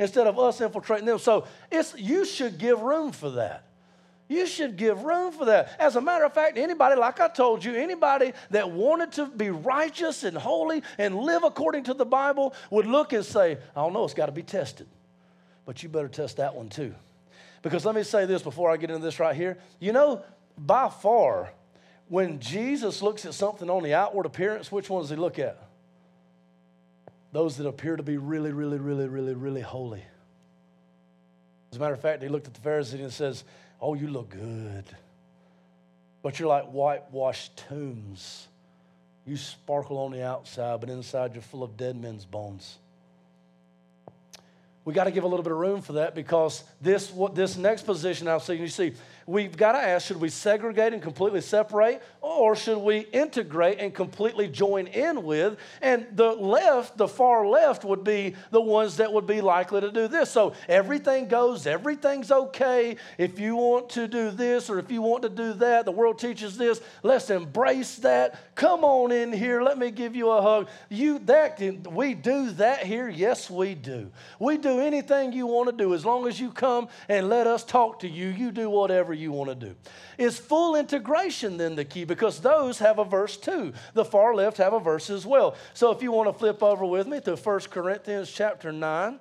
[0.00, 1.18] instead of us infiltrating them.
[1.18, 3.63] So it's, you should give room for that.
[4.26, 5.76] You should give room for that.
[5.78, 9.50] As a matter of fact, anybody, like I told you, anybody that wanted to be
[9.50, 13.92] righteous and holy and live according to the Bible would look and say, I don't
[13.92, 14.86] know, it's got to be tested.
[15.66, 16.94] But you better test that one too.
[17.60, 19.58] Because let me say this before I get into this right here.
[19.78, 20.22] You know,
[20.56, 21.52] by far,
[22.08, 25.58] when Jesus looks at something on the outward appearance, which one does he look at?
[27.32, 30.04] Those that appear to be really, really, really, really, really holy.
[31.72, 33.44] As a matter of fact, he looked at the Pharisees and says,
[33.86, 34.84] Oh, you look good.
[36.22, 38.48] But you're like whitewashed tombs.
[39.26, 42.78] You sparkle on the outside, but inside you're full of dead men's bones.
[44.86, 47.58] We got to give a little bit of room for that because this, what, this
[47.58, 48.94] next position I'll see, you see,
[49.26, 53.94] we've got to ask should we segregate and completely separate, or should we integrate and
[53.94, 55.58] completely join in with?
[55.80, 59.90] And the left, the far left, would be the ones that would be likely to
[59.90, 60.30] do this.
[60.30, 62.96] So everything goes, everything's okay.
[63.18, 66.18] If you want to do this or if you want to do that, the world
[66.18, 68.54] teaches this, let's embrace that.
[68.54, 70.68] Come on in here, let me give you a hug.
[70.88, 71.60] You that
[71.90, 73.08] we do that here?
[73.08, 74.10] Yes, we do.
[74.38, 77.64] We do anything you want to do as long as you come and let us
[77.64, 78.28] talk to you.
[78.28, 79.74] You do whatever you want to do.
[80.18, 82.04] Is full integration then the key?
[82.04, 83.72] Because those have a verse too.
[83.94, 85.56] The far left have a verse as well.
[85.72, 89.18] So if you want to flip over with me to 1 Corinthians chapter 9.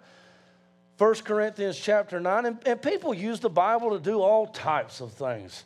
[0.97, 5.11] 1 Corinthians chapter 9, and, and people use the Bible to do all types of
[5.11, 5.63] things.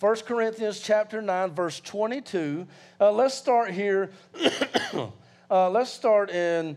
[0.00, 2.66] 1 Corinthians chapter 9, verse 22.
[3.00, 4.10] Uh, let's start here.
[5.50, 6.76] uh, let's start in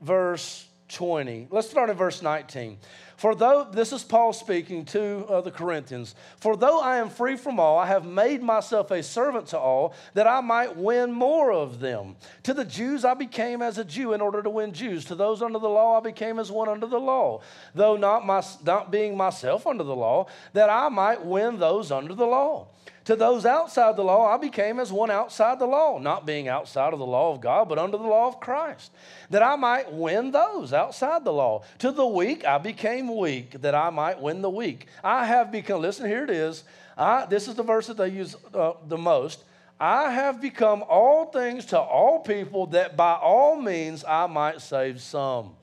[0.00, 1.48] verse 20.
[1.50, 2.78] Let's start in verse 19.
[3.16, 7.36] For though, this is Paul speaking to uh, the Corinthians, for though I am free
[7.36, 11.50] from all, I have made myself a servant to all, that I might win more
[11.50, 12.16] of them.
[12.42, 15.06] To the Jews I became as a Jew in order to win Jews.
[15.06, 17.40] To those under the law I became as one under the law,
[17.74, 22.14] though not, my, not being myself under the law, that I might win those under
[22.14, 22.68] the law.
[23.06, 26.92] To those outside the law, I became as one outside the law, not being outside
[26.92, 28.90] of the law of God, but under the law of Christ,
[29.30, 31.62] that I might win those outside the law.
[31.78, 34.88] To the weak, I became weak, that I might win the weak.
[35.04, 36.64] I have become, listen, here it is.
[36.98, 39.44] I, this is the verse that they use uh, the most.
[39.78, 45.00] I have become all things to all people, that by all means I might save
[45.00, 45.54] some.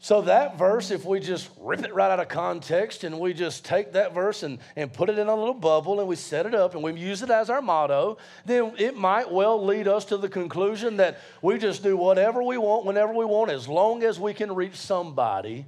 [0.00, 3.64] So, that verse, if we just rip it right out of context and we just
[3.64, 6.54] take that verse and, and put it in a little bubble and we set it
[6.54, 10.16] up and we use it as our motto, then it might well lead us to
[10.16, 14.20] the conclusion that we just do whatever we want, whenever we want, as long as
[14.20, 15.66] we can reach somebody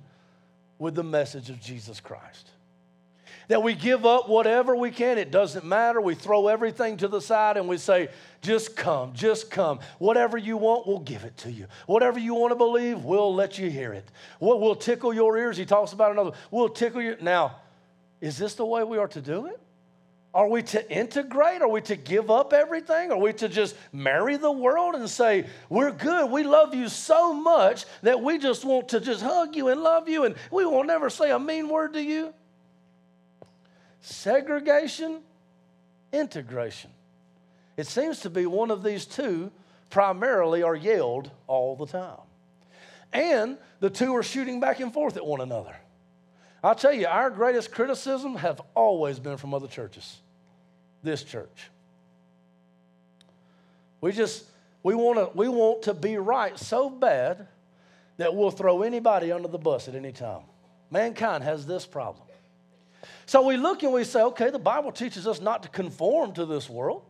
[0.79, 2.50] with the message of Jesus Christ
[3.51, 5.19] that we give up whatever we can.
[5.19, 6.01] It doesn't matter.
[6.01, 8.09] We throw everything to the side and we say,
[8.43, 9.81] just come, just come.
[9.99, 11.67] Whatever you want, we'll give it to you.
[11.89, 14.09] Whatever you want to believe, we'll let you hear it.
[14.39, 15.57] We'll, we'll tickle your ears.
[15.57, 16.31] He talks about another.
[16.53, 17.17] We'll tickle you.
[17.21, 17.57] Now,
[18.21, 19.59] is this the way we are to do it?
[20.33, 21.61] Are we to integrate?
[21.61, 23.11] Are we to give up everything?
[23.11, 27.35] Are we to just marry the world and say, We're good, we love you so
[27.35, 30.85] much that we just want to just hug you and love you and we will
[30.85, 32.33] never say a mean word to you?
[34.01, 35.21] Segregation,
[36.13, 36.91] integration.
[37.77, 39.51] It seems to be one of these two
[39.91, 42.21] primarily are yelled all the time.
[43.13, 45.75] And the two are shooting back and forth at one another.
[46.63, 50.19] I'll tell you, our greatest criticism have always been from other churches.
[51.03, 51.71] This church.
[54.01, 54.45] We just
[54.83, 57.49] we want to we want to be right so bad
[58.19, 60.43] that we'll throw anybody under the bus at any time.
[60.91, 62.27] Mankind has this problem.
[63.31, 66.45] So we look and we say, okay, the Bible teaches us not to conform to
[66.45, 67.05] this world.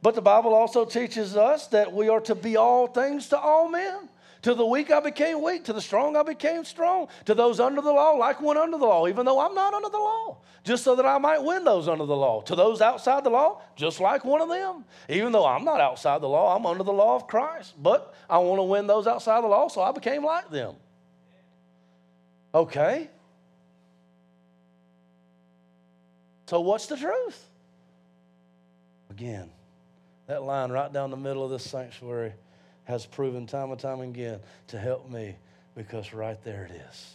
[0.00, 3.68] But the Bible also teaches us that we are to be all things to all
[3.68, 4.08] men.
[4.40, 7.82] To the weak I became weak, to the strong I became strong, to those under
[7.82, 10.82] the law, like one under the law, even though I'm not under the law, just
[10.82, 12.40] so that I might win those under the law.
[12.40, 14.86] To those outside the law, just like one of them.
[15.10, 17.74] Even though I'm not outside the law, I'm under the law of Christ.
[17.78, 20.76] But I want to win those outside the law, so I became like them.
[22.54, 23.10] Okay,
[26.52, 27.48] So, what's the truth?
[29.08, 29.48] Again,
[30.26, 32.34] that line right down the middle of this sanctuary
[32.84, 35.36] has proven time and time again to help me
[35.74, 37.14] because right there it is.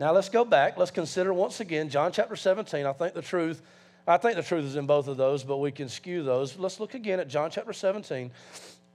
[0.00, 0.78] Now let's go back.
[0.78, 2.86] Let's consider once again John chapter 17.
[2.86, 3.60] I think the truth,
[4.06, 6.56] I think the truth is in both of those, but we can skew those.
[6.56, 8.30] Let's look again at John chapter 17,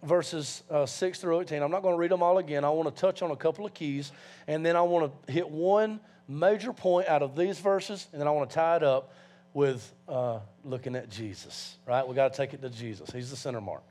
[0.02, 1.62] verses uh, 6 through 18.
[1.62, 2.66] I'm not going to read them all again.
[2.66, 4.12] I want to touch on a couple of keys,
[4.48, 8.28] and then I want to hit one major point out of these verses, and then
[8.28, 9.14] I want to tie it up
[9.54, 12.08] with uh, looking at Jesus, right?
[12.08, 13.10] We got to take it to Jesus.
[13.12, 13.84] He's the center mark.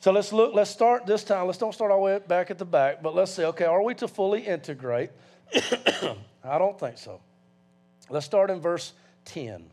[0.00, 1.46] So let's look, let's start this time.
[1.46, 3.82] Let's don't start all the way back at the back, but let's say, okay, are
[3.82, 5.10] we to fully integrate?
[6.44, 7.20] I don't think so.
[8.10, 8.92] Let's start in verse
[9.26, 9.64] 10.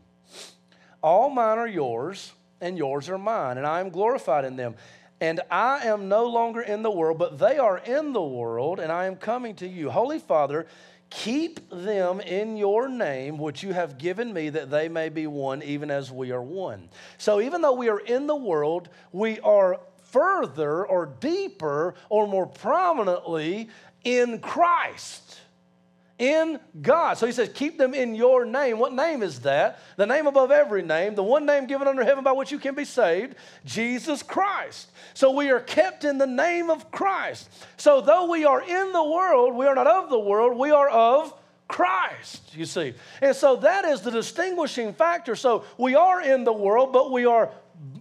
[1.02, 4.76] All mine are yours, and yours are mine, and I am glorified in them.
[5.20, 8.90] And I am no longer in the world, but they are in the world, and
[8.90, 9.90] I am coming to you.
[9.90, 10.66] Holy Father,
[11.10, 15.62] Keep them in your name, which you have given me, that they may be one,
[15.62, 16.88] even as we are one.
[17.18, 22.46] So, even though we are in the world, we are further or deeper or more
[22.46, 23.68] prominently
[24.04, 25.29] in Christ
[26.20, 27.14] in God.
[27.14, 28.78] So he says, keep them in your name.
[28.78, 29.80] What name is that?
[29.96, 32.74] The name above every name, the one name given under heaven by which you can
[32.74, 34.90] be saved, Jesus Christ.
[35.14, 37.48] So we are kept in the name of Christ.
[37.78, 40.90] So though we are in the world, we are not of the world, we are
[40.90, 41.34] of
[41.66, 42.94] Christ, you see.
[43.22, 45.34] And so that is the distinguishing factor.
[45.34, 47.50] So we are in the world, but we are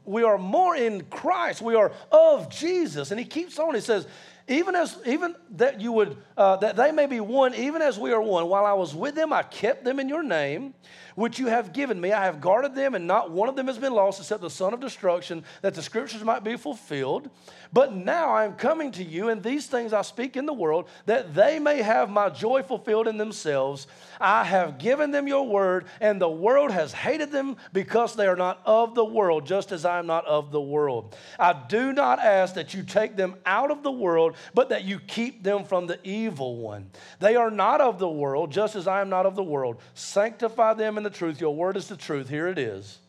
[0.04, 1.62] we are more in Christ.
[1.62, 3.12] We are of Jesus.
[3.12, 3.76] And he keeps on.
[3.76, 4.08] He says,
[4.50, 8.12] even as even that you would uh, that they may be one, even as we
[8.12, 8.48] are one.
[8.48, 10.74] While I was with them, I kept them in your name,
[11.20, 12.14] which you have given me.
[12.14, 14.74] I have guarded them, and not one of them has been lost except the son
[14.74, 17.30] of destruction, that the scriptures might be fulfilled.
[17.74, 20.88] But now I am coming to you, and these things I speak in the world,
[21.08, 23.86] that they may have my joy fulfilled in themselves.
[24.20, 28.38] I have given them your word, and the world has hated them because they are
[28.38, 31.16] not of the world, just as I am not of the world.
[31.38, 35.00] I do not ask that you take them out of the world, but that you
[35.00, 36.90] keep them from the evil one.
[37.20, 39.82] They are not of the world, just as I am not of the world.
[39.94, 41.42] Sanctify them in the truth.
[41.42, 42.30] Your word is the truth.
[42.30, 43.00] Here it is.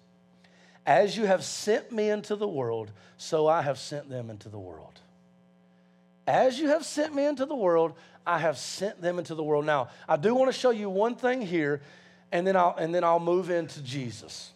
[0.87, 4.59] As you have sent me into the world, so I have sent them into the
[4.59, 4.99] world.
[6.27, 7.95] As you have sent me into the world,
[8.27, 9.67] I have sent them into the world.
[9.67, 11.83] Now, I do want to show you one thing here,
[12.33, 14.53] and then I'll, and then I'll move into Jesus.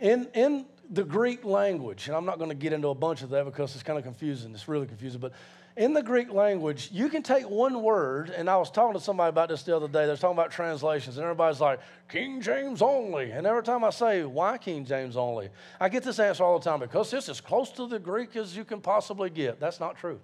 [0.00, 3.30] In, in the Greek language, and I'm not going to get into a bunch of
[3.30, 4.52] that because it's kind of confusing.
[4.54, 5.32] It's really confusing, but
[5.78, 9.28] in the Greek language, you can take one word, and I was talking to somebody
[9.28, 10.06] about this the other day.
[10.06, 13.30] They're talking about translations, and everybody's like, King James only.
[13.30, 15.50] And every time I say, why King James only?
[15.80, 18.34] I get this answer all the time because this is as close to the Greek
[18.34, 19.60] as you can possibly get.
[19.60, 20.18] That's not true.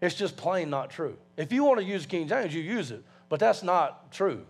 [0.00, 1.16] It's just plain not true.
[1.36, 4.46] If you want to use King James, you use it, but that's not true.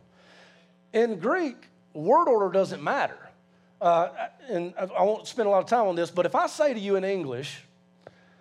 [0.93, 1.57] In Greek,
[1.95, 3.19] word order doesn't matter.
[3.81, 4.11] Uh,
[4.51, 6.81] and I won't spend a lot of time on this, but if I say to
[6.81, 7.63] you in English,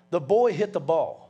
[0.09, 1.23] the boy hit the ball,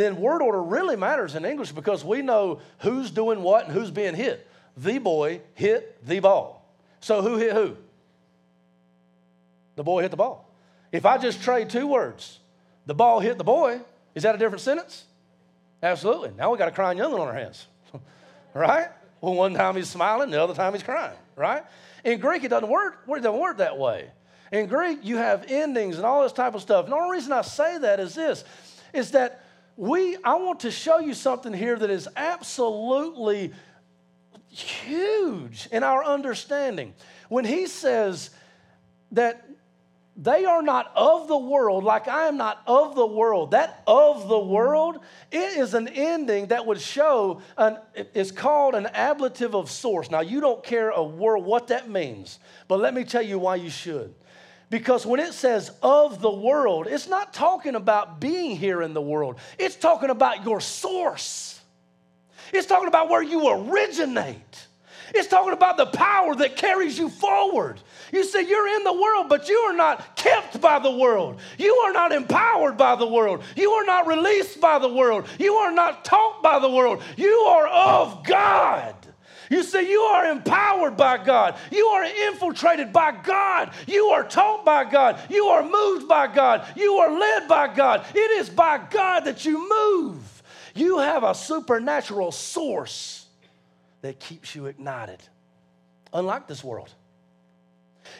[0.00, 3.90] then word order really matters in English because we know who's doing what and who's
[3.90, 4.46] being hit.
[4.76, 6.64] The boy hit the ball.
[7.00, 7.76] So who hit who?
[9.76, 10.48] The boy hit the ball.
[10.92, 12.38] If I just trade two words,
[12.86, 13.80] the ball hit the boy,
[14.14, 15.04] is that a different sentence?
[15.82, 16.32] Absolutely.
[16.36, 17.66] Now we got a crying youngin on our hands,
[18.54, 18.88] right?
[19.20, 21.62] Well, one time he's smiling, the other time he's crying, right?
[22.04, 23.02] In Greek, it doesn't work.
[23.08, 24.10] It doesn't work that way.
[24.52, 26.84] In Greek, you have endings and all this type of stuff.
[26.84, 28.44] And the only reason I say that is this:
[28.92, 29.44] is that
[29.76, 33.52] we, I want to show you something here that is absolutely
[34.48, 36.94] huge in our understanding.
[37.28, 38.30] When he says
[39.12, 39.46] that
[40.16, 43.52] they are not of the world like I am not of the world.
[43.52, 44.98] That of the world,
[45.30, 50.10] it is an ending that would show, an, it's called an ablative of source.
[50.10, 53.54] Now, you don't care a word what that means, but let me tell you why
[53.54, 54.14] you should.
[54.70, 59.00] Because when it says of the world, it's not talking about being here in the
[59.00, 61.60] world, it's talking about your source.
[62.52, 64.66] It's talking about where you originate.
[65.12, 67.80] It's talking about the power that carries you forward.
[68.12, 71.40] You say you're in the world, but you are not kept by the world.
[71.58, 73.42] You are not empowered by the world.
[73.56, 75.26] You are not released by the world.
[75.38, 77.02] You are not taught by the world.
[77.16, 78.94] You are of God.
[79.50, 81.56] You see, you are empowered by God.
[81.72, 83.72] You are infiltrated by God.
[83.88, 85.20] You are taught by God.
[85.28, 86.66] You are moved by God.
[86.76, 88.06] You are led by God.
[88.14, 90.42] It is by God that you move.
[90.74, 93.26] You have a supernatural source
[94.02, 95.20] that keeps you ignited,
[96.12, 96.94] unlike this world.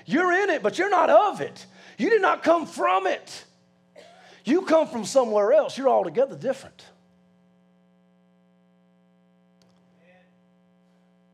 [0.06, 1.64] You're in it, but you're not of it.
[1.96, 3.44] You did not come from it.
[4.44, 5.78] You come from somewhere else.
[5.78, 6.84] You're altogether different.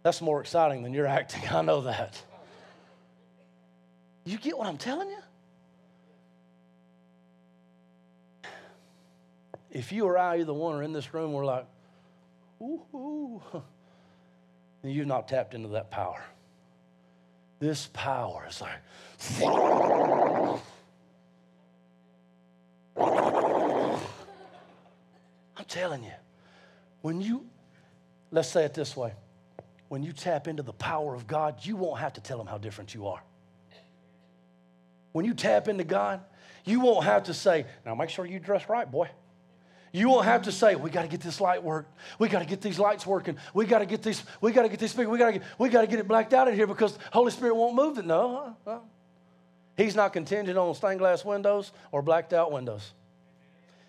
[0.07, 1.43] That's more exciting than your acting.
[1.51, 2.23] I know that.
[4.25, 5.19] You get what I'm telling you?
[9.69, 11.67] If you or I, either one, are in this room, we're like,
[12.63, 13.43] ooh, ooh,
[14.85, 16.23] you've not tapped into that power.
[17.59, 18.79] This power is like,
[25.57, 26.13] I'm telling you,
[27.03, 27.45] when you,
[28.31, 29.13] let's say it this way
[29.89, 32.59] when you tap into the power of God, you won't have to tell them how
[32.59, 33.23] different you are.
[35.13, 36.21] When you tap into God,
[36.65, 39.09] you won't have to say, now make sure you dress right, boy.
[39.93, 41.89] You won't have to say, we got to get this light work.
[42.19, 43.39] We got to get these lights working.
[43.55, 45.11] We got to get these, we got to get these speakers.
[45.11, 47.31] We got to get, we got to get it blacked out in here because Holy
[47.31, 48.05] Spirit won't move it.
[48.05, 48.55] No.
[48.67, 48.79] Uh, uh.
[49.77, 52.93] He's not contingent on stained glass windows or blacked out windows.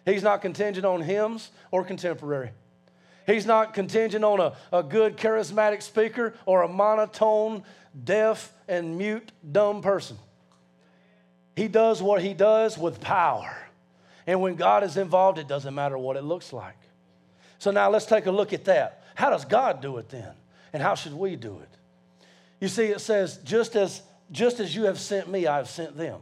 [0.06, 2.52] He's not contingent on hymns or contemporary.
[3.28, 7.64] He's not contingent on a, a good charismatic speaker or a monotone,
[8.04, 10.18] deaf, and mute, dumb person.
[11.56, 13.56] He does what he does with power.
[14.26, 16.78] And when God is involved, it doesn't matter what it looks like.
[17.60, 19.04] So now let's take a look at that.
[19.14, 20.32] How does God do it then?
[20.72, 21.70] And how should we do it?
[22.62, 24.02] You see, it says, just as,
[24.32, 26.22] just as you have sent me, I have sent them.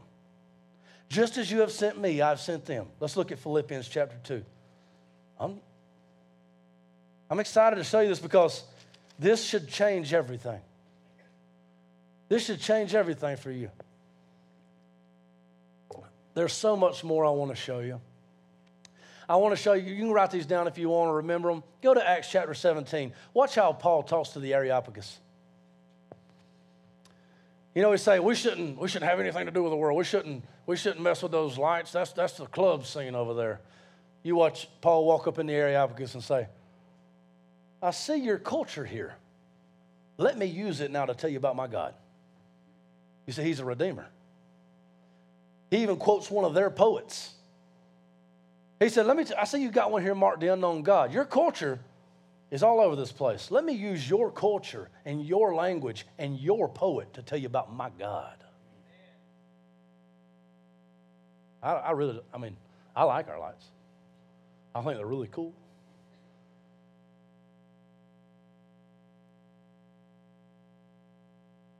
[1.09, 2.87] Just as you have sent me, I've sent them.
[2.99, 4.43] Let's look at Philippians chapter 2.
[5.39, 5.59] I'm,
[7.30, 8.63] I'm excited to show you this because
[9.17, 10.59] this should change everything.
[12.28, 13.69] This should change everything for you.
[16.34, 17.99] There's so much more I want to show you.
[19.28, 21.49] I want to show you, you can write these down if you want to remember
[21.49, 21.63] them.
[21.82, 23.13] Go to Acts chapter 17.
[23.34, 25.19] Watch how Paul talks to the Areopagus.
[27.73, 29.97] You know, we say we shouldn't, we shouldn't have anything to do with the world.
[29.97, 31.91] We shouldn't, we shouldn't mess with those lights.
[31.91, 33.61] That's, that's the club scene over there.
[34.23, 36.47] You watch Paul walk up in the Areopagus and say,
[37.82, 39.15] I see your culture here.
[40.17, 41.93] Let me use it now to tell you about my God.
[43.26, 44.07] You see, he's a redeemer.
[45.71, 47.34] He even quotes one of their poets.
[48.80, 51.13] He said, Let me, t- I see you got one here marked the unknown God.
[51.13, 51.80] Your culture
[52.51, 53.51] is all over this place.
[53.51, 57.73] Let me use your culture and your language and your poet to tell you about
[57.73, 58.36] my God.
[61.61, 62.55] I, I really, I mean,
[62.95, 63.65] I like our lights.
[64.73, 65.53] I think they're really cool.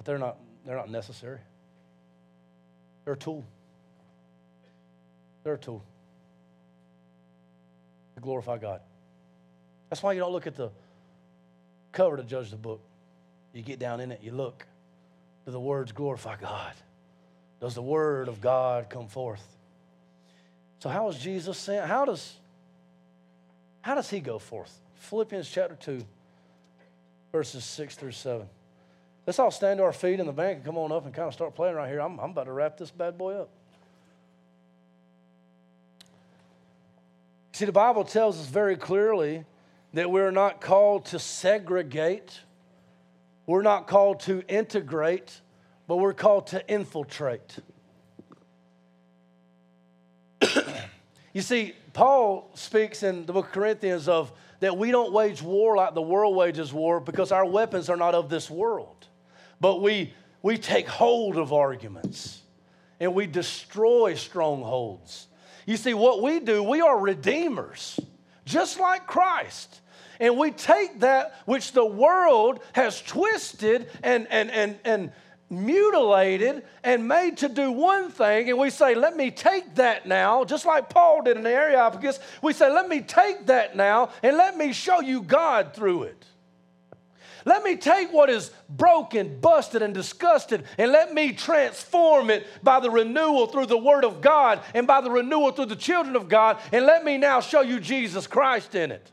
[0.06, 1.40] But they're not, they're not necessary.
[3.04, 3.44] They're a tool.
[5.44, 5.84] They're a tool
[8.16, 8.82] to glorify God.
[9.90, 10.70] That's why you don't look at the
[11.92, 12.82] cover to judge the book.
[13.54, 14.66] You get down in it, you look.
[15.46, 16.74] Do the words glorify God?
[17.60, 19.46] Does the word of God come forth?
[20.80, 21.86] So how is Jesus sent?
[21.88, 22.36] How does
[23.82, 24.76] how does he go forth?
[24.96, 26.04] Philippians chapter 2,
[27.32, 28.48] verses 6 through 7.
[29.26, 31.28] Let's all stand to our feet in the bank and come on up and kind
[31.28, 32.00] of start playing right here.
[32.00, 33.50] I'm, I'm about to wrap this bad boy up.
[37.54, 39.46] See, the Bible tells us very clearly
[39.94, 42.42] that we're not called to segregate,
[43.48, 45.40] we're not called to integrate,
[45.88, 47.58] but we're called to infiltrate.
[51.34, 55.78] you see, Paul speaks in the book of Corinthians of that we don't wage war
[55.78, 58.95] like the world wages war because our weapons are not of this world.
[59.60, 62.42] But we, we take hold of arguments
[63.00, 65.28] and we destroy strongholds.
[65.66, 68.00] You see, what we do, we are redeemers,
[68.46, 69.82] just like Christ.
[70.20, 75.12] And we take that which the world has twisted and, and, and, and
[75.50, 80.44] mutilated and made to do one thing, and we say, Let me take that now,
[80.44, 82.20] just like Paul did in the Areopagus.
[82.42, 86.26] We say, Let me take that now and let me show you God through it.
[87.46, 92.80] Let me take what is broken, busted, and disgusted, and let me transform it by
[92.80, 96.28] the renewal through the Word of God and by the renewal through the children of
[96.28, 99.12] God, and let me now show you Jesus Christ in it.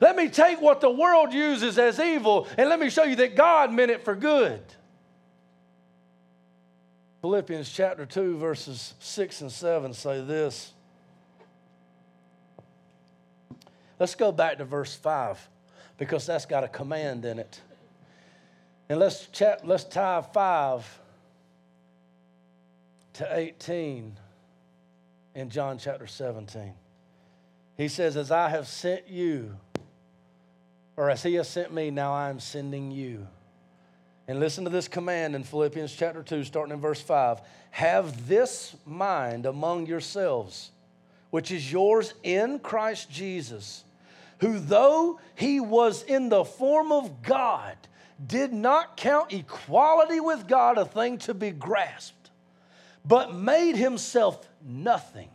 [0.00, 3.34] Let me take what the world uses as evil, and let me show you that
[3.34, 4.62] God meant it for good.
[7.22, 10.72] Philippians chapter 2, verses 6 and 7 say this.
[13.98, 15.48] Let's go back to verse 5
[15.98, 17.60] because that's got a command in it.
[18.88, 21.00] And let's, chat, let's tie 5
[23.14, 24.16] to 18
[25.34, 26.74] in John chapter 17.
[27.76, 29.56] He says, As I have sent you,
[30.96, 33.26] or as he has sent me, now I am sending you.
[34.26, 37.40] And listen to this command in Philippians chapter 2, starting in verse 5.
[37.72, 40.70] Have this mind among yourselves,
[41.30, 43.84] which is yours in Christ Jesus
[44.44, 47.78] who, though he was in the form of God,
[48.26, 52.28] did not count equality with God a thing to be grasped,
[53.06, 55.30] but made himself nothing,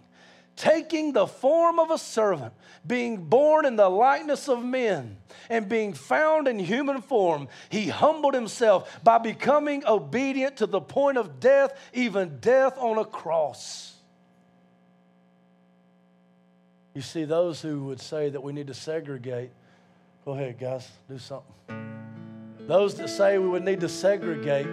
[0.55, 2.53] taking the form of a servant,
[2.85, 5.17] being born in the likeness of men,
[5.49, 11.17] and being found in human form, he humbled himself by becoming obedient to the point
[11.17, 13.95] of death, even death on a cross.
[16.99, 19.51] You see, those who would say that we need to segregate,
[20.25, 21.55] go ahead, guys, do something.
[22.67, 24.67] Those that say we would need to segregate,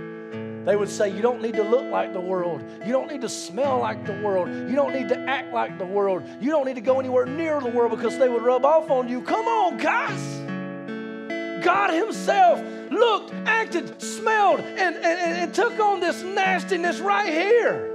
[0.65, 2.65] they would say, You don't need to look like the world.
[2.85, 4.49] You don't need to smell like the world.
[4.49, 6.25] You don't need to act like the world.
[6.41, 9.09] You don't need to go anywhere near the world because they would rub off on
[9.09, 9.23] you.
[9.23, 11.65] Come on, guys.
[11.65, 12.61] God Himself
[12.91, 17.93] looked, acted, smelled, and, and, and took on this nastiness right here.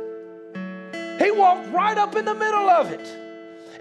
[1.19, 3.20] He walked right up in the middle of it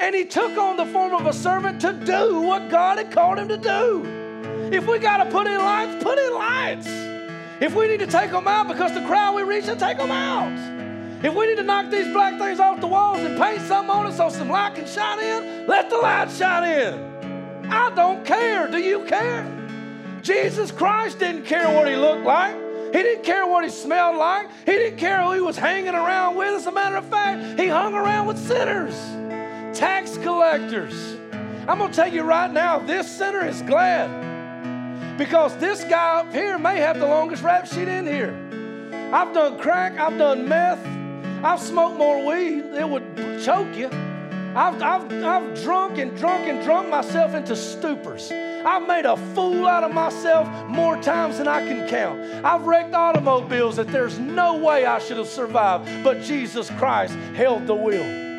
[0.00, 3.38] and he took on the form of a servant to do what God had called
[3.38, 4.02] him to do.
[4.72, 6.86] If we got to put in lights, put in lights.
[7.60, 10.10] If we need to take them out because the crowd we reach, then take them
[10.10, 10.50] out.
[11.22, 14.06] If we need to knock these black things off the walls and paint something on
[14.06, 17.70] it so some light can shine in, let the light shine in.
[17.70, 18.68] I don't care.
[18.68, 19.46] Do you care?
[20.22, 22.56] Jesus Christ didn't care what he looked like.
[22.86, 24.48] He didn't care what he smelled like.
[24.64, 26.54] He didn't care who he was hanging around with.
[26.54, 28.94] As a matter of fact, he hung around with sinners
[29.80, 31.16] tax collectors.
[31.66, 36.34] I'm going to tell you right now, this sinner is glad because this guy up
[36.34, 38.36] here may have the longest rap sheet in here.
[39.10, 40.86] I've done crack, I've done meth,
[41.42, 43.86] I've smoked more weed, it would choke you.
[44.54, 48.30] I've, I've, I've drunk and drunk and drunk myself into stupors.
[48.66, 52.20] I've made a fool out of myself more times than I can count.
[52.44, 57.66] I've wrecked automobiles that there's no way I should have survived, but Jesus Christ held
[57.66, 58.29] the wheel.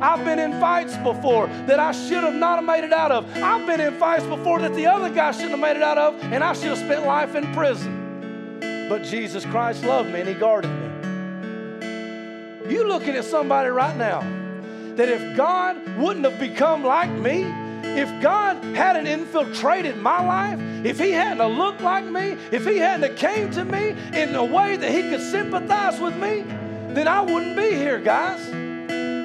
[0.00, 3.26] I've been in fights before that I should have not have made it out of.
[3.36, 6.22] I've been in fights before that the other guy shouldn't have made it out of,
[6.24, 8.86] and I should have spent life in prison.
[8.88, 10.84] But Jesus Christ loved me and He guarded me.
[12.74, 14.20] You looking at somebody right now
[14.96, 17.44] that if God wouldn't have become like me,
[17.82, 23.16] if God hadn't infiltrated my life, if He hadn't looked like me, if He hadn't
[23.16, 26.44] came to me in a way that He could sympathize with me,
[26.94, 28.63] then I wouldn't be here, guys.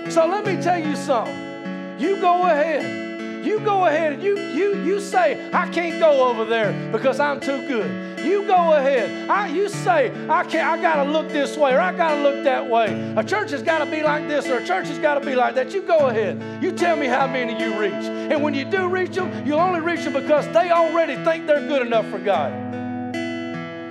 [0.10, 2.00] So let me tell you something.
[2.00, 3.46] You go ahead.
[3.46, 7.40] You go ahead and you, you, you say, I can't go over there because I'm
[7.40, 8.26] too good.
[8.26, 9.30] You go ahead.
[9.30, 12.68] I, you say, I can't, I gotta look this way or I gotta look that
[12.70, 13.14] way.
[13.18, 15.74] A church has gotta be like this or a church has gotta be like that.
[15.74, 16.62] You go ahead.
[16.62, 17.94] You tell me how many you reach.
[17.94, 21.68] And when you do reach them, you'll only reach them because they already think they're
[21.68, 22.79] good enough for God.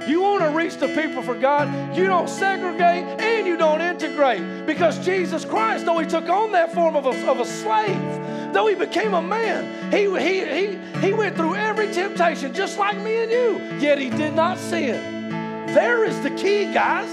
[0.08, 4.64] You want to reach the people for God, you don't segregate and you don't integrate.
[4.64, 8.66] Because Jesus Christ, though he took on that form of a, of a slave, though
[8.68, 13.22] he became a man, he, he, he, he went through every temptation just like me
[13.22, 15.28] and you, yet he did not sin.
[15.74, 17.10] There is the key, guys.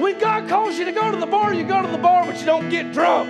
[0.00, 2.40] When God calls you to go to the bar, you go to the bar, but
[2.40, 3.28] you don't get drunk.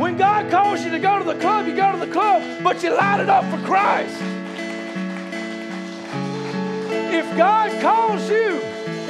[0.00, 2.82] When God calls you to go to the club, you go to the club, but
[2.82, 4.41] you light it up for Christ.
[7.14, 8.58] If God calls you,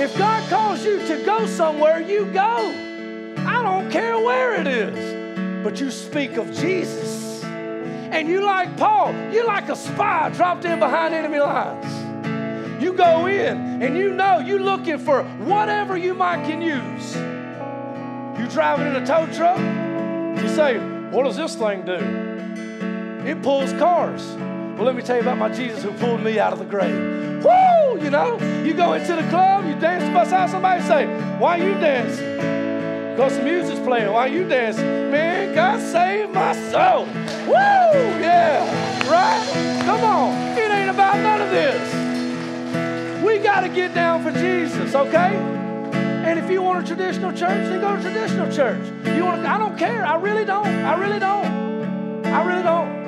[0.02, 2.74] if God calls you to go somewhere, you go.
[3.46, 5.62] I don't care where it is.
[5.62, 7.44] But you speak of Jesus.
[7.44, 12.82] And you like Paul, you like a spy dropped in behind enemy lines.
[12.82, 17.14] You go in and you know you're looking for whatever you might can use.
[18.40, 19.60] You driving in a tow truck,
[20.42, 20.76] you say,
[21.10, 23.30] What does this thing do?
[23.30, 24.51] It pulls cars.
[24.82, 27.44] Well, let me tell you about my Jesus who pulled me out of the grave.
[27.44, 28.02] Woo!
[28.02, 31.06] You know, you go into the club, you dance beside somebody, say,
[31.38, 33.14] Why you dancing?
[33.14, 34.12] Because the music's playing.
[34.12, 34.84] Why you dancing?
[35.12, 37.04] Man, God saved my soul.
[37.46, 37.52] Woo!
[37.52, 39.84] Yeah, right?
[39.84, 40.58] Come on.
[40.58, 43.22] It ain't about none of this.
[43.24, 45.36] We got to get down for Jesus, okay?
[46.26, 48.84] And if you want a traditional church, then go to traditional church.
[49.14, 49.46] You want?
[49.46, 50.04] I don't care.
[50.04, 50.66] I really don't.
[50.66, 52.26] I really don't.
[52.26, 53.01] I really don't.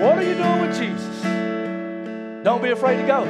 [0.00, 1.22] What are you doing with Jesus?
[2.44, 3.24] Don't be afraid to go.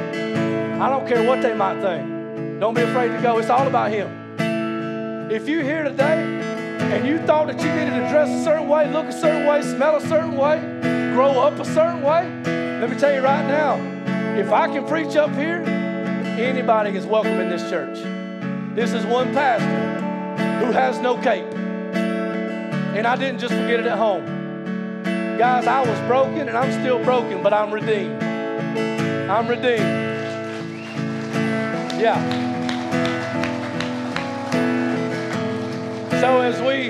[0.79, 2.59] I don't care what they might think.
[2.59, 3.39] Don't be afraid to go.
[3.39, 5.31] It's all about Him.
[5.31, 6.21] If you're here today
[6.93, 9.63] and you thought that you needed to dress a certain way, look a certain way,
[9.63, 10.59] smell a certain way,
[11.15, 12.29] grow up a certain way,
[12.79, 13.77] let me tell you right now,
[14.37, 15.63] if I can preach up here,
[16.37, 17.97] anybody is welcome in this church.
[18.75, 21.51] This is one pastor who has no cape.
[22.95, 24.38] And I didn't just forget it at home.
[25.39, 28.21] Guys, I was broken and I'm still broken, but I'm redeemed.
[28.21, 29.79] I'm redeemed.
[31.97, 32.19] Yeah.
[36.19, 36.89] So as we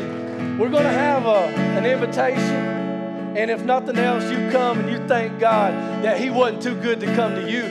[0.58, 1.46] we're going to have a,
[1.78, 6.64] an invitation, and if nothing else, you come and you thank God that He wasn't
[6.64, 7.62] too good to come to you,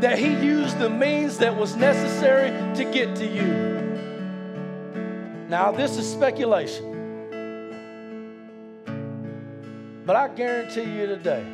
[0.00, 3.46] that He used the means that was necessary to get to you.
[5.48, 6.89] Now, this is speculation.
[10.10, 11.46] But I guarantee you today,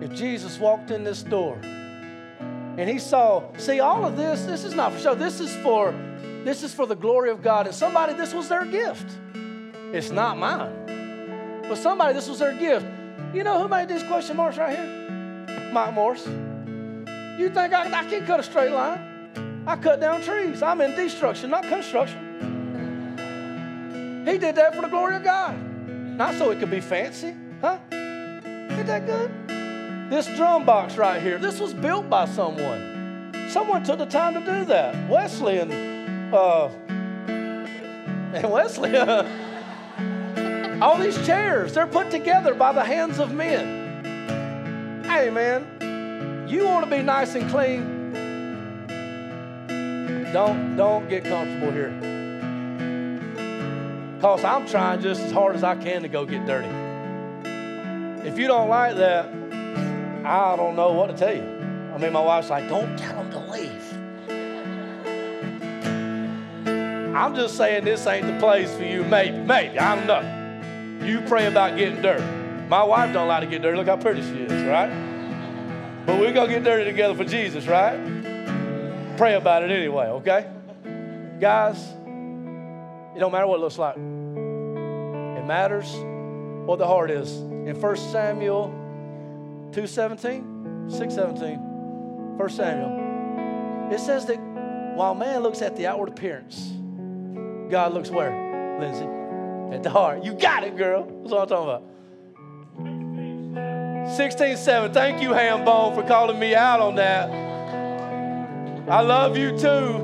[0.00, 4.74] if Jesus walked in this door and he saw, see, all of this, this is
[4.74, 5.14] not for show.
[5.14, 5.94] This is for
[6.44, 7.66] this is for the glory of God.
[7.66, 9.08] And somebody, this was their gift.
[9.92, 11.62] It's not mine.
[11.68, 12.84] But somebody, this was their gift.
[13.32, 15.70] You know who made these question marks right here?
[15.72, 16.26] Mike Morse.
[16.26, 19.62] You think I, I can cut a straight line?
[19.68, 20.64] I cut down trees.
[20.64, 22.24] I'm in destruction, not construction.
[24.26, 25.65] He did that for the glory of God.
[26.16, 27.78] Not so it could be fancy, huh?
[27.92, 29.30] Ain't that good?
[30.10, 33.34] This drum box right here, this was built by someone.
[33.50, 35.10] Someone took the time to do that.
[35.10, 36.68] Wesley and uh,
[37.28, 38.96] and Wesley.
[40.80, 45.04] all these chairs, they're put together by the hands of men.
[45.04, 47.92] Hey, man, you want to be nice and clean?
[50.32, 52.15] Don't don't get comfortable here.
[54.26, 56.66] Because I'm trying just as hard as I can to go get dirty.
[58.28, 59.26] If you don't like that,
[60.24, 61.42] I don't know what to tell you.
[61.94, 63.70] I mean, my wife's like, don't tell them to leave.
[67.16, 69.04] I'm just saying this ain't the place for you.
[69.04, 71.06] Maybe, maybe, I don't know.
[71.06, 72.24] You pray about getting dirty.
[72.68, 73.76] My wife don't like to get dirty.
[73.78, 74.90] Look how pretty she is, right?
[76.04, 77.96] But we're going to get dirty together for Jesus, right?
[79.16, 80.50] Pray about it anyway, okay?
[81.38, 81.80] Guys,
[83.14, 83.96] It don't matter what it looks like.
[85.46, 85.94] Matters
[86.66, 87.36] what the heart is.
[87.36, 88.68] In 1 Samuel
[89.70, 94.38] 2.17, 6.17, 1 Samuel, it says that
[94.96, 96.72] while man looks at the outward appearance,
[97.70, 99.06] God looks where, Lindsay?
[99.74, 100.24] At the heart.
[100.24, 101.04] You got it, girl.
[101.04, 101.82] That's what I'm talking about.
[104.16, 104.94] 16.7.
[104.94, 107.28] Thank you, Hambone, for calling me out on that.
[108.88, 110.00] I love you too.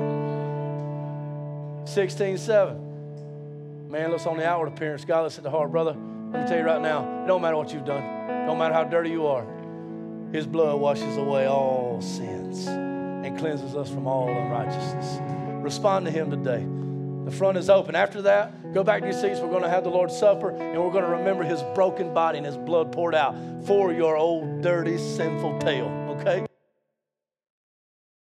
[1.85, 2.82] 16.7.
[3.93, 5.05] Man looks on the outward appearance.
[5.05, 5.69] God looks at the heart.
[5.69, 5.91] Brother,
[6.31, 8.47] let me tell you right now, it don't matter what you've done.
[8.47, 9.45] No matter how dirty you are.
[10.31, 15.19] His blood washes away all sins and cleanses us from all unrighteousness.
[15.63, 16.65] Respond to Him today.
[17.25, 17.93] The front is open.
[17.93, 19.39] After that, go back to your seats.
[19.39, 22.39] We're going to have the Lord's Supper and we're going to remember His broken body
[22.39, 23.35] and His blood poured out
[23.67, 25.85] for your old, dirty, sinful tail,
[26.19, 26.47] okay?